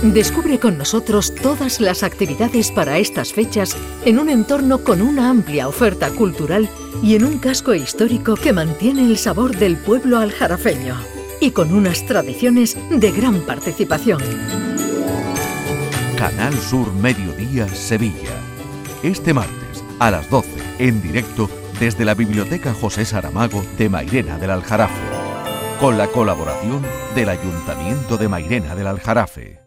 Descubre 0.03 0.60
con 0.60 0.77
nosotros 0.77 1.33
todas 1.33 1.81
las 1.81 2.03
actividades 2.03 2.71
para 2.71 2.99
estas 2.99 3.33
fechas 3.33 3.75
en 4.05 4.19
un 4.19 4.29
entorno 4.29 4.83
con 4.83 5.01
una 5.01 5.29
amplia 5.29 5.67
oferta 5.67 6.12
cultural 6.12 6.69
y 7.01 7.15
en 7.15 7.25
un 7.25 7.39
casco 7.39 7.73
histórico 7.73 8.36
que 8.36 8.53
mantiene 8.53 9.01
el 9.01 9.17
sabor 9.17 9.57
del 9.57 9.75
pueblo 9.75 10.19
aljarafeño 10.19 10.95
y 11.41 11.49
con 11.49 11.73
unas 11.73 12.05
tradiciones 12.05 12.77
de 12.91 13.12
gran 13.12 13.41
participación. 13.41 14.21
Canal 16.15 16.53
Sur 16.53 16.93
Mediodía 16.93 17.67
Sevilla. 17.67 18.39
Este 19.01 19.33
martes 19.33 19.83
a 19.97 20.12
las 20.12 20.29
12 20.29 20.49
en 20.77 21.01
directo 21.01 21.49
desde 21.79 22.05
la 22.05 22.13
Biblioteca 22.13 22.73
José 22.73 23.03
Saramago 23.03 23.63
de 23.79 23.89
Mairena 23.89 24.38
del 24.38 24.51
Aljarafe, 24.51 24.93
con 25.79 25.97
la 25.97 26.07
colaboración 26.07 26.83
del 27.15 27.29
Ayuntamiento 27.29 28.17
de 28.17 28.27
Mairena 28.27 28.75
del 28.75 28.88
Aljarafe. 28.88 29.66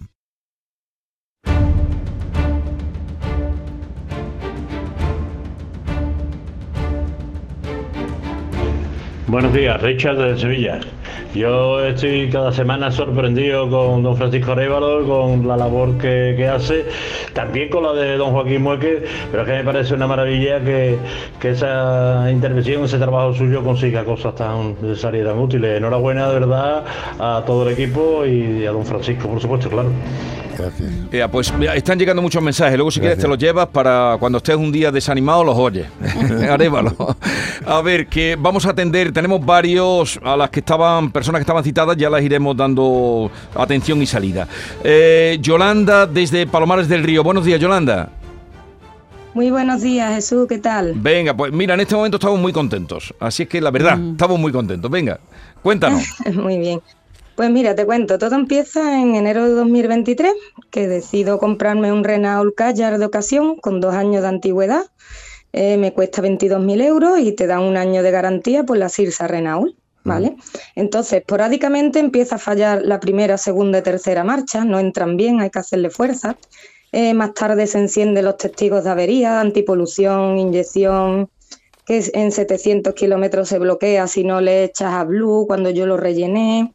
Buenos 9.31 9.53
días, 9.53 9.81
Richard 9.81 10.17
de 10.17 10.37
Sevilla. 10.37 10.81
Yo 11.33 11.81
estoy 11.85 12.29
cada 12.29 12.51
semana 12.51 12.91
sorprendido 12.91 13.69
con 13.69 14.03
don 14.03 14.17
Francisco 14.17 14.51
Arévalo, 14.51 15.07
con 15.07 15.47
la 15.47 15.55
labor 15.55 15.97
que, 15.97 16.33
que 16.35 16.49
hace, 16.49 16.83
también 17.31 17.69
con 17.69 17.83
la 17.83 17.93
de 17.93 18.17
don 18.17 18.33
Joaquín 18.33 18.61
Mueque, 18.61 19.05
pero 19.31 19.43
es 19.43 19.47
que 19.49 19.55
me 19.55 19.63
parece 19.63 19.93
una 19.93 20.05
maravilla 20.05 20.59
que, 20.59 20.97
que 21.39 21.51
esa 21.51 22.29
intervención, 22.29 22.83
ese 22.83 22.97
trabajo 22.97 23.33
suyo 23.33 23.63
consiga 23.63 24.03
cosas 24.03 24.35
tan 24.35 24.75
necesarias 24.81 25.23
y 25.23 25.29
tan 25.29 25.39
útiles. 25.39 25.77
Enhorabuena 25.77 26.27
de 26.27 26.33
verdad 26.33 26.83
a 27.17 27.41
todo 27.45 27.65
el 27.65 27.71
equipo 27.71 28.25
y 28.25 28.65
a 28.65 28.71
don 28.73 28.85
Francisco, 28.85 29.29
por 29.29 29.39
supuesto, 29.39 29.69
claro. 29.69 29.91
Gracias. 30.57 31.29
Pues 31.31 31.53
mira, 31.53 31.75
están 31.75 31.97
llegando 31.97 32.21
muchos 32.21 32.41
mensajes. 32.41 32.75
Luego, 32.75 32.91
si 32.91 32.99
quieres, 32.99 33.17
te 33.17 33.27
los 33.27 33.37
llevas 33.37 33.67
para 33.67 34.17
cuando 34.19 34.37
estés 34.37 34.55
un 34.55 34.71
día 34.71 34.91
desanimado, 34.91 35.43
los 35.43 35.57
oyes. 35.57 35.87
Arévalo. 36.49 37.15
A 37.65 37.81
ver, 37.81 38.07
que 38.07 38.37
vamos 38.39 38.65
a 38.65 38.71
atender. 38.71 39.11
Tenemos 39.11 39.45
varios 39.45 40.19
a 40.23 40.35
las 40.35 40.49
que 40.49 40.59
estaban, 40.59 41.11
personas 41.11 41.39
que 41.39 41.43
estaban 41.43 41.63
citadas, 41.63 41.97
ya 41.97 42.09
las 42.09 42.21
iremos 42.21 42.55
dando 42.55 43.31
atención 43.55 44.01
y 44.01 44.05
salida. 44.05 44.47
Eh, 44.83 45.37
Yolanda, 45.41 46.05
desde 46.05 46.47
Palomares 46.47 46.87
del 46.87 47.03
Río. 47.03 47.23
Buenos 47.23 47.45
días, 47.45 47.59
Yolanda. 47.59 48.09
Muy 49.33 49.49
buenos 49.49 49.81
días, 49.81 50.13
Jesús, 50.13 50.45
¿qué 50.49 50.57
tal? 50.57 50.93
Venga, 50.97 51.33
pues 51.33 51.53
mira, 51.53 51.73
en 51.75 51.79
este 51.79 51.95
momento 51.95 52.17
estamos 52.17 52.37
muy 52.37 52.51
contentos. 52.51 53.13
Así 53.17 53.43
es 53.43 53.49
que 53.49 53.61
la 53.61 53.71
verdad, 53.71 53.97
estamos 54.11 54.37
muy 54.37 54.51
contentos. 54.51 54.91
Venga, 54.91 55.19
cuéntanos. 55.63 56.03
Muy 56.33 56.57
bien. 56.57 56.81
Pues 57.41 57.49
mira, 57.49 57.73
te 57.73 57.87
cuento, 57.87 58.19
todo 58.19 58.35
empieza 58.35 59.01
en 59.01 59.15
enero 59.15 59.45
de 59.45 59.55
2023, 59.55 60.31
que 60.69 60.87
decido 60.87 61.39
comprarme 61.39 61.91
un 61.91 62.03
Renault 62.03 62.53
Kadjar 62.53 62.99
de 62.99 63.05
ocasión 63.05 63.55
con 63.55 63.81
dos 63.81 63.95
años 63.95 64.21
de 64.21 64.27
antigüedad. 64.27 64.85
Eh, 65.51 65.75
me 65.77 65.91
cuesta 65.91 66.21
22.000 66.21 66.83
euros 66.83 67.17
y 67.17 67.31
te 67.31 67.47
dan 67.47 67.63
un 67.63 67.77
año 67.77 68.03
de 68.03 68.11
garantía 68.11 68.63
por 68.63 68.77
la 68.77 68.89
Sirsa 68.89 69.27
Renault. 69.27 69.75
¿Vale? 70.03 70.35
Entonces, 70.75 71.13
esporádicamente 71.13 71.97
empieza 71.97 72.35
a 72.35 72.37
fallar 72.37 72.83
la 72.83 72.99
primera, 72.99 73.39
segunda 73.39 73.79
y 73.79 73.81
tercera 73.81 74.23
marcha, 74.23 74.63
no 74.63 74.77
entran 74.77 75.17
bien, 75.17 75.41
hay 75.41 75.49
que 75.49 75.57
hacerle 75.57 75.89
fuerza. 75.89 76.37
Eh, 76.91 77.15
más 77.15 77.33
tarde 77.33 77.65
se 77.65 77.79
encienden 77.79 78.25
los 78.25 78.37
testigos 78.37 78.83
de 78.83 78.91
avería, 78.91 79.41
antipolución, 79.41 80.37
inyección, 80.37 81.31
que 81.87 82.07
en 82.13 82.31
700 82.31 82.93
kilómetros 82.93 83.49
se 83.49 83.57
bloquea 83.57 84.05
si 84.05 84.23
no 84.23 84.41
le 84.41 84.65
echas 84.65 84.93
a 84.93 85.03
Blue 85.05 85.47
cuando 85.47 85.71
yo 85.71 85.87
lo 85.87 85.97
rellené. 85.97 86.71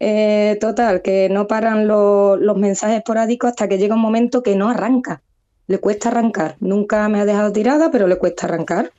Eh, 0.00 0.58
total, 0.60 1.02
que 1.02 1.28
no 1.30 1.46
paran 1.46 1.86
lo- 1.86 2.36
los 2.36 2.56
mensajes 2.56 2.98
esporádicos 2.98 3.50
hasta 3.50 3.68
que 3.68 3.78
llega 3.78 3.94
un 3.94 4.00
momento 4.02 4.42
que 4.42 4.56
no 4.56 4.68
arranca. 4.68 5.22
Le 5.66 5.78
cuesta 5.78 6.08
arrancar. 6.10 6.56
Nunca 6.60 7.08
me 7.08 7.20
ha 7.20 7.24
dejado 7.24 7.52
tirada, 7.52 7.90
pero 7.90 8.06
le 8.06 8.16
cuesta 8.16 8.46
arrancar. 8.46 8.92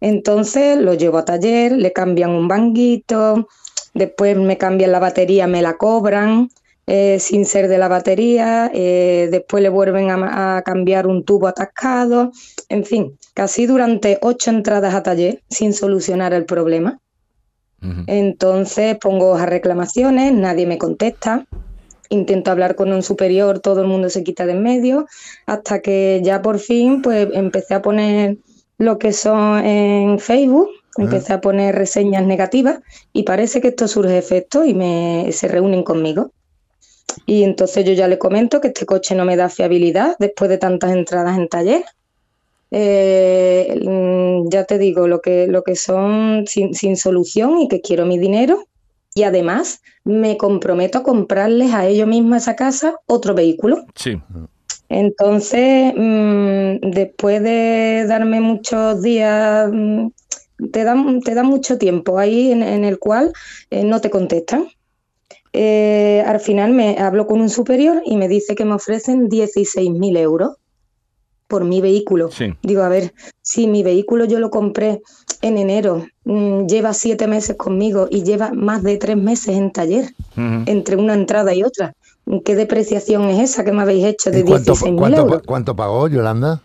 Entonces 0.00 0.78
lo 0.78 0.94
llevo 0.94 1.18
a 1.18 1.24
taller, 1.24 1.72
le 1.72 1.92
cambian 1.92 2.30
un 2.30 2.48
banguito, 2.48 3.48
después 3.94 4.36
me 4.36 4.56
cambian 4.56 4.92
la 4.92 4.98
batería, 4.98 5.46
me 5.46 5.62
la 5.62 5.76
cobran 5.76 6.48
eh, 6.86 7.18
sin 7.20 7.44
ser 7.44 7.68
de 7.68 7.78
la 7.78 7.88
batería, 7.88 8.70
eh, 8.74 9.28
después 9.30 9.62
le 9.62 9.68
vuelven 9.68 10.10
a, 10.10 10.56
a 10.56 10.62
cambiar 10.62 11.06
un 11.06 11.24
tubo 11.24 11.46
atascado, 11.48 12.32
en 12.68 12.84
fin, 12.84 13.18
casi 13.34 13.66
durante 13.66 14.18
ocho 14.22 14.50
entradas 14.50 14.94
a 14.94 15.02
taller 15.02 15.42
sin 15.50 15.72
solucionar 15.72 16.32
el 16.34 16.46
problema. 16.46 16.98
Entonces 18.06 18.96
pongo 18.98 19.34
a 19.34 19.46
reclamaciones, 19.46 20.32
nadie 20.32 20.66
me 20.66 20.78
contesta. 20.78 21.46
Intento 22.08 22.50
hablar 22.50 22.74
con 22.74 22.92
un 22.92 23.02
superior, 23.02 23.60
todo 23.60 23.82
el 23.82 23.86
mundo 23.86 24.10
se 24.10 24.24
quita 24.24 24.46
de 24.46 24.52
en 24.52 24.62
medio, 24.62 25.06
hasta 25.46 25.80
que 25.80 26.20
ya 26.24 26.42
por 26.42 26.58
fin 26.58 27.02
pues 27.02 27.28
empecé 27.32 27.74
a 27.74 27.82
poner 27.82 28.38
lo 28.78 28.98
que 28.98 29.12
son 29.12 29.64
en 29.64 30.18
Facebook, 30.18 30.68
empecé 30.96 31.34
a 31.34 31.40
poner 31.40 31.74
reseñas 31.74 32.24
negativas 32.24 32.80
y 33.12 33.22
parece 33.22 33.60
que 33.60 33.68
esto 33.68 33.86
surge 33.86 34.18
efecto 34.18 34.64
y 34.64 34.74
me, 34.74 35.30
se 35.32 35.48
reúnen 35.48 35.84
conmigo. 35.84 36.32
Y 37.26 37.44
entonces 37.44 37.84
yo 37.84 37.92
ya 37.92 38.08
le 38.08 38.18
comento 38.18 38.60
que 38.60 38.68
este 38.68 38.86
coche 38.86 39.14
no 39.14 39.24
me 39.24 39.36
da 39.36 39.48
fiabilidad 39.48 40.16
después 40.18 40.48
de 40.48 40.58
tantas 40.58 40.92
entradas 40.92 41.36
en 41.38 41.48
taller. 41.48 41.84
Eh, 42.70 43.80
mm, 43.84 44.48
ya 44.48 44.64
te 44.64 44.78
digo, 44.78 45.08
lo 45.08 45.20
que, 45.20 45.46
lo 45.46 45.62
que 45.62 45.76
son 45.76 46.44
sin, 46.46 46.74
sin 46.74 46.96
solución 46.96 47.58
y 47.58 47.68
que 47.68 47.80
quiero 47.80 48.06
mi 48.06 48.18
dinero. 48.18 48.66
Y 49.14 49.24
además 49.24 49.82
me 50.04 50.36
comprometo 50.36 50.98
a 50.98 51.02
comprarles 51.02 51.74
a 51.74 51.86
ellos 51.86 52.06
mismos 52.06 52.38
esa 52.38 52.56
casa 52.56 52.94
otro 53.06 53.34
vehículo. 53.34 53.84
Sí. 53.94 54.20
Entonces, 54.88 55.92
mm, 55.96 56.90
después 56.90 57.42
de 57.42 58.04
darme 58.08 58.40
muchos 58.40 59.02
días, 59.02 59.70
mm, 59.72 60.08
te 60.72 60.84
dan, 60.84 61.20
te 61.22 61.34
dan 61.34 61.46
mucho 61.46 61.78
tiempo 61.78 62.18
ahí 62.18 62.52
en, 62.52 62.62
en 62.62 62.84
el 62.84 62.98
cual 62.98 63.32
eh, 63.70 63.84
no 63.84 64.00
te 64.00 64.10
contestan. 64.10 64.68
Eh, 65.52 66.22
al 66.26 66.38
final 66.38 66.72
me 66.72 66.98
hablo 66.98 67.26
con 67.26 67.40
un 67.40 67.48
superior 67.48 68.02
y 68.06 68.16
me 68.16 68.28
dice 68.28 68.54
que 68.54 68.64
me 68.64 68.74
ofrecen 68.74 69.28
16.000 69.28 70.16
euros 70.16 70.59
por 71.50 71.64
mi 71.64 71.82
vehículo. 71.82 72.30
Digo, 72.62 72.82
a 72.82 72.88
ver, 72.88 73.12
si 73.42 73.66
mi 73.66 73.82
vehículo 73.82 74.24
yo 74.24 74.38
lo 74.38 74.48
compré 74.50 75.02
en 75.42 75.58
enero, 75.58 76.06
mm, 76.24 76.66
lleva 76.66 76.94
siete 76.94 77.26
meses 77.26 77.56
conmigo 77.56 78.06
y 78.10 78.22
lleva 78.22 78.52
más 78.52 78.82
de 78.82 78.96
tres 78.96 79.16
meses 79.18 79.56
en 79.56 79.70
taller, 79.72 80.14
entre 80.36 80.96
una 80.96 81.12
entrada 81.14 81.52
y 81.52 81.62
otra. 81.64 81.92
¿Qué 82.44 82.54
depreciación 82.54 83.24
es 83.28 83.50
esa 83.50 83.64
que 83.64 83.72
me 83.72 83.82
habéis 83.82 84.04
hecho 84.06 84.30
de 84.30 84.40
¿Y 84.40 84.44
cuánto, 84.44 84.74
16.000 84.74 84.96
cuánto, 84.96 85.20
euros? 85.22 85.42
cuánto 85.44 85.74
pagó 85.76 86.06
Yolanda 86.08 86.62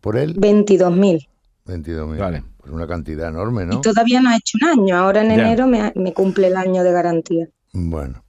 por 0.00 0.16
él? 0.16 0.36
22.000. 0.36 1.26
22.000. 1.66 2.18
Vale. 2.18 2.44
Pues 2.58 2.72
una 2.72 2.86
cantidad 2.86 3.28
enorme, 3.28 3.66
¿no? 3.66 3.74
Y 3.74 3.80
todavía 3.80 4.20
no 4.20 4.30
ha 4.30 4.36
hecho 4.36 4.56
un 4.62 4.68
año. 4.80 4.96
Ahora 4.96 5.22
en 5.22 5.28
Ya. 5.30 5.34
enero 5.34 5.66
me, 5.66 5.92
me 5.96 6.12
cumple 6.12 6.46
el 6.46 6.56
año 6.56 6.84
de 6.84 6.92
garantía. 6.92 7.48
Bueno. 7.72 8.22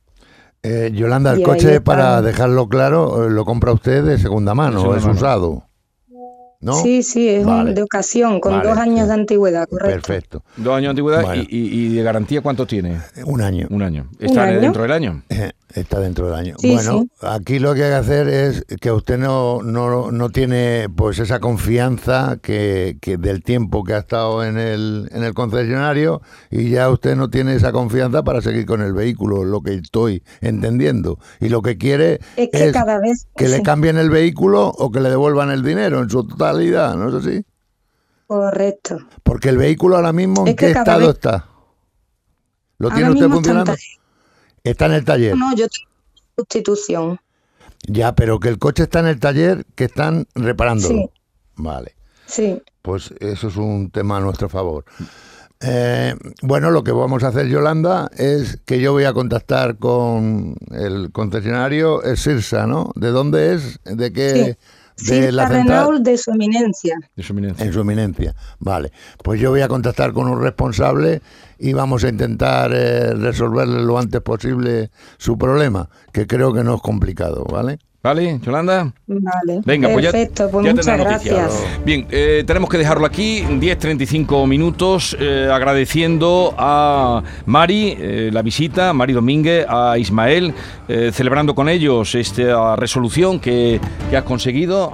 Eh, 0.63 0.91
Yolanda, 0.93 1.33
el 1.33 1.43
coche, 1.43 1.81
para 1.81 2.21
dejarlo 2.21 2.67
claro, 2.69 3.27
eh, 3.27 3.29
lo 3.29 3.43
compra 3.43 3.73
usted 3.73 4.01
de 4.05 4.17
segunda 4.17 4.55
mano, 4.55 4.77
De 4.77 4.79
segunda 4.79 4.97
es 4.99 5.03
mano. 5.05 5.17
usado. 5.17 5.63
¿No? 6.63 6.73
Sí, 6.81 7.03
sí, 7.03 7.27
es 7.27 7.41
un- 7.45 7.51
Vale. 7.51 7.73
de 7.73 7.81
ocasión, 7.83 8.39
con 8.39 8.53
Vale, 8.53 8.69
dos 8.69 8.77
años 8.77 9.07
de 9.09 9.13
antigüedad, 9.13 9.67
correcto. 9.67 10.07
Perfecto. 10.07 10.43
Dos 10.55 10.73
años 10.73 10.83
de 10.85 10.89
antigüedad 10.91 11.21
Bueno. 11.23 11.43
y, 11.49 11.87
y- 11.87 11.93
de 11.93 12.03
garantía, 12.03 12.39
¿cuánto 12.41 12.65
tiene? 12.65 12.99
Un 13.25 13.41
año. 13.41 13.67
Un 13.69 13.81
año. 13.83 14.09
¿Está 14.17 14.43
año? 14.45 14.61
dentro 14.61 14.81
del 14.83 14.91
año? 14.93 15.23
Está 15.75 15.99
dentro 15.99 16.27
del 16.27 16.35
año. 16.35 16.55
Sí, 16.59 16.71
bueno, 16.71 17.01
sí. 17.01 17.11
aquí 17.21 17.57
lo 17.57 17.73
que 17.73 17.83
hay 17.85 17.89
que 17.89 17.95
hacer 17.95 18.27
es 18.27 18.63
que 18.79 18.91
usted 18.91 19.17
no, 19.17 19.63
no, 19.63 20.11
no 20.11 20.29
tiene 20.29 20.87
pues 20.95 21.17
esa 21.17 21.39
confianza 21.39 22.37
que, 22.43 22.97
que 23.01 23.17
del 23.17 23.41
tiempo 23.41 23.83
que 23.83 23.95
ha 23.95 23.97
estado 23.97 24.43
en 24.43 24.59
el, 24.59 25.09
en 25.11 25.23
el 25.23 25.33
concesionario 25.33 26.21
y 26.51 26.69
ya 26.69 26.89
usted 26.91 27.15
no 27.15 27.31
tiene 27.31 27.55
esa 27.55 27.71
confianza 27.71 28.21
para 28.23 28.41
seguir 28.41 28.67
con 28.67 28.81
el 28.81 28.93
vehículo, 28.93 29.45
lo 29.45 29.61
que 29.61 29.73
estoy 29.73 30.21
entendiendo. 30.41 31.17
Y 31.39 31.49
lo 31.49 31.63
que 31.63 31.75
quiere 31.79 32.19
Es 32.35 32.49
que 32.51 32.71
cada 32.71 32.99
vez 32.99 33.25
que 33.35 33.49
le 33.49 33.63
cambien 33.63 33.97
el 33.97 34.11
vehículo 34.11 34.67
o 34.67 34.91
que 34.91 34.99
le 34.99 35.09
devuelvan 35.09 35.49
el 35.49 35.63
dinero 35.63 36.03
en 36.03 36.09
su 36.09 36.23
totalidad, 36.27 36.95
¿no 36.95 37.09
es 37.09 37.25
así? 37.25 37.43
Correcto. 38.27 38.99
Porque 39.23 39.49
el 39.49 39.57
vehículo 39.57 39.95
ahora 39.95 40.13
mismo, 40.13 40.41
¿en 40.43 40.49
Es 40.49 40.55
qué 40.55 40.67
estado 40.71 40.99
vez- 40.99 41.09
está? 41.15 41.47
¿Lo 42.77 42.89
Ahora 42.89 42.95
tiene 42.95 43.11
usted 43.11 43.29
funcionando? 43.29 43.73
Está 44.63 44.85
en 44.85 44.93
el 44.93 45.05
taller. 45.05 45.35
No, 45.35 45.55
yo 45.55 45.67
tengo 45.67 45.89
sustitución. 46.37 47.19
Ya, 47.85 48.15
pero 48.15 48.39
que 48.39 48.49
el 48.49 48.59
coche 48.59 48.83
está 48.83 48.99
en 48.99 49.07
el 49.07 49.19
taller, 49.19 49.65
que 49.75 49.85
están 49.85 50.25
reparándolo. 50.35 50.95
Sí. 50.95 51.11
Vale. 51.55 51.95
Sí. 52.25 52.61
Pues 52.81 53.13
eso 53.19 53.47
es 53.49 53.57
un 53.57 53.91
tema 53.91 54.17
a 54.17 54.21
nuestro 54.21 54.47
favor. 54.47 54.85
Eh, 55.59 56.15
bueno, 56.41 56.71
lo 56.71 56.83
que 56.83 56.91
vamos 56.91 57.23
a 57.23 57.29
hacer, 57.29 57.47
Yolanda, 57.47 58.09
es 58.17 58.59
que 58.65 58.79
yo 58.79 58.91
voy 58.91 59.05
a 59.05 59.13
contactar 59.13 59.77
con 59.77 60.55
el 60.71 61.11
concesionario, 61.11 62.03
es 62.03 62.21
Sirsa, 62.21 62.67
¿no? 62.67 62.91
¿De 62.95 63.11
dónde 63.11 63.53
es? 63.53 63.79
¿De 63.83 64.11
qué? 64.11 64.57
Sí. 64.59 64.67
De 64.97 65.31
la 65.31 65.47
Renault 65.47 66.03
de 66.03 66.17
su 66.17 66.31
eminencia. 66.31 66.97
De 67.15 67.23
su 67.23 67.33
eminencia. 67.33 67.65
En 67.65 67.73
su 67.73 67.81
eminencia. 67.81 68.35
Vale. 68.59 68.91
Pues 69.23 69.39
yo 69.39 69.49
voy 69.49 69.61
a 69.61 69.67
contactar 69.67 70.13
con 70.13 70.27
un 70.27 70.41
responsable 70.41 71.21
y 71.57 71.73
vamos 71.73 72.03
a 72.03 72.09
intentar 72.09 72.71
eh, 72.73 73.13
resolverle 73.13 73.81
lo 73.83 73.97
antes 73.97 74.21
posible 74.21 74.91
su 75.17 75.37
problema, 75.37 75.89
que 76.11 76.27
creo 76.27 76.53
que 76.53 76.63
no 76.63 76.75
es 76.75 76.81
complicado, 76.81 77.45
¿vale? 77.45 77.79
¿Vale, 78.03 78.37
Yolanda? 78.43 78.93
Vale. 79.07 79.61
Venga, 79.63 79.87
Perfecto, 79.87 80.49
pues 80.51 80.65
ya, 80.65 80.73
pues 80.73 80.85
ya 80.85 80.93
muchas 80.97 81.07
gracias. 81.07 81.65
Bien, 81.85 82.05
eh, 82.11 82.43
tenemos 82.45 82.69
que 82.69 82.77
dejarlo 82.77 83.05
aquí, 83.05 83.43
10.35 83.43 84.45
minutos, 84.45 85.15
eh, 85.21 85.49
agradeciendo 85.49 86.53
a 86.57 87.23
Mari 87.45 87.95
eh, 87.97 88.29
la 88.33 88.41
visita, 88.41 88.91
Mari 88.91 89.13
Domínguez, 89.13 89.65
a 89.69 89.97
Ismael, 89.97 90.53
celebrando 91.13 91.55
con 91.55 91.69
ellos 91.69 92.13
esta 92.13 92.75
resolución 92.75 93.39
que, 93.39 93.79
que 94.09 94.17
has 94.17 94.23
conseguido, 94.23 94.93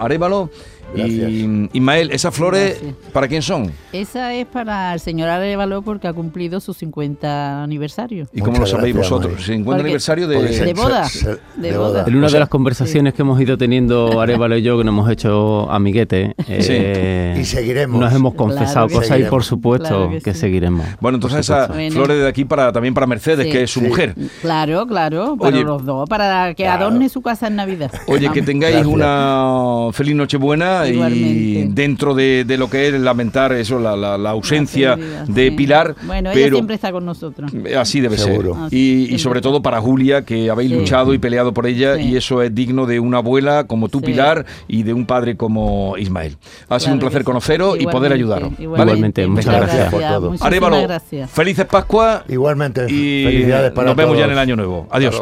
Y 0.95 1.69
Ismael, 1.73 2.11
¿esas 2.11 2.33
flores 2.35 2.81
para 3.13 3.27
quién 3.27 3.41
son? 3.41 3.71
Esa 3.93 4.33
es 4.33 4.45
para 4.47 4.93
el 4.93 4.99
señor 4.99 5.29
Arevalo 5.29 5.81
porque 5.81 6.07
ha 6.07 6.13
cumplido 6.13 6.59
su 6.59 6.73
50 6.73 7.63
aniversario. 7.63 8.27
¿Y 8.33 8.41
cómo 8.41 8.57
lo 8.59 8.65
sabéis 8.65 8.95
vosotros? 8.95 9.47
¿50 9.47 9.63
Porque- 9.65 9.81
aniversario 9.81 10.27
de, 10.27 10.41
De 10.41 10.73
boda. 10.73 11.07
De 11.55 11.77
boda. 11.77 12.05
En 12.07 12.15
una 12.15 12.27
O 12.27 12.29
sea, 12.29 12.37
de 12.37 12.39
las 12.41 12.49
conversaciones 12.49 13.13
que 13.13 13.21
hemos 13.21 13.39
ido 13.39 13.57
teniendo 13.57 14.19
Arevalo 14.21 14.57
y 14.57 14.61
yo, 14.63 14.77
que 14.77 14.83
nos 14.83 14.93
hemos 14.93 15.09
hecho 15.11 15.69
amiguetes, 15.71 16.33
eh, 16.47 17.37
Y 17.39 17.45
seguiremos. 17.45 17.99
nos 17.99 18.13
hemos 18.13 18.33
confesado 18.33 18.87
Claro 18.87 19.01
cosas 19.01 19.19
y 19.19 19.23
por 19.23 19.43
supuesto 19.43 19.87
Claro 19.87 20.09
que, 20.09 20.21
que 20.21 20.33
sí. 20.33 20.39
seguiremos. 20.41 20.85
Bueno, 20.99 21.17
entonces 21.17 21.41
esas. 21.41 21.67
Bueno. 21.69 21.93
flores 21.93 22.19
de 22.19 22.27
aquí 22.27 22.45
para 22.45 22.71
también 22.71 22.93
para 22.93 23.05
Mercedes, 23.07 23.45
Sí. 23.45 23.51
que 23.51 23.63
es 23.63 23.71
su 23.71 23.79
Sí. 23.79 23.87
mujer. 23.87 24.15
Claro, 24.41 24.85
claro, 24.87 25.35
para 25.37 25.55
Oye, 25.55 25.63
los 25.63 25.85
dos, 25.85 26.09
para 26.09 26.49
que 26.55 26.63
claro. 26.63 26.85
adorne 26.87 27.09
su 27.09 27.21
casa 27.21 27.47
en 27.47 27.55
Navidad. 27.55 27.91
Oye, 28.07 28.29
que 28.31 28.41
tengáis 28.41 28.85
una 28.85 29.89
feliz 29.93 30.15
Nochebuena 30.15 30.78
y 30.87 31.63
dentro 31.69 32.13
de, 32.13 32.43
de 32.45 32.57
lo 32.57 32.69
que 32.69 32.87
es 32.87 32.93
lamentar 32.93 33.51
eso, 33.53 33.79
la, 33.79 33.95
la- 33.95 34.17
la 34.17 34.29
ausencia 34.31 34.95
de 35.27 35.49
sí. 35.49 35.51
Pilar, 35.51 35.95
Bueno, 36.03 36.31
ella 36.31 36.39
pero 36.43 36.55
siempre 36.57 36.75
está 36.75 36.91
con 36.91 37.05
nosotros. 37.05 37.51
así 37.77 37.99
debe 38.01 38.17
Seguro. 38.17 38.55
ser. 38.69 38.73
Y, 38.77 39.13
y 39.13 39.19
sobre 39.19 39.41
todo 39.41 39.61
para 39.61 39.79
Julia, 39.81 40.23
que 40.23 40.49
habéis 40.49 40.69
Sí. 40.71 40.77
luchado 40.77 41.13
y 41.13 41.17
peleado 41.17 41.53
por 41.53 41.65
ella 41.67 41.95
Sí. 41.95 42.09
y 42.09 42.17
eso 42.17 42.41
es 42.41 42.53
digno 42.53 42.85
de 42.85 42.99
una 42.99 43.17
abuela 43.19 43.65
como 43.65 43.89
tú, 43.89 43.99
Sí. 43.99 44.05
Pilar, 44.07 44.45
y 44.67 44.83
de 44.83 44.93
un 44.93 45.05
padre 45.05 45.35
como 45.37 45.97
Ismael. 45.97 46.37
Ha 46.69 46.79
sido 46.79 46.89
Claro 46.89 46.93
un 46.93 46.99
placer 46.99 47.23
conoceros 47.23 47.75
y 47.79 47.85
poder 47.85 48.11
Igualmente, 48.11 48.13
ayudaros. 48.13 48.59
Igualmente, 48.59 49.27
muchas 49.27 49.55
gracias. 49.55 49.89
por 49.91 50.01
todo. 50.01 50.35
Arévalo, 50.41 50.81
gracias. 50.83 51.29
felices 51.31 51.65
Pascua 51.65 52.23
Igualmente, 52.27 52.85
y 52.89 53.23
felicidades 53.25 53.71
para 53.71 53.87
nos 53.87 53.95
vemos 53.95 54.17
ya 54.17 54.25
en 54.25 54.31
el 54.31 54.37
año 54.39 54.55
nuevo. 54.55 54.87
Adiós. 54.91 55.21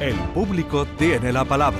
El 0.00 0.14
público 0.34 0.86
tiene 0.98 1.32
la 1.32 1.44
palabra. 1.44 1.78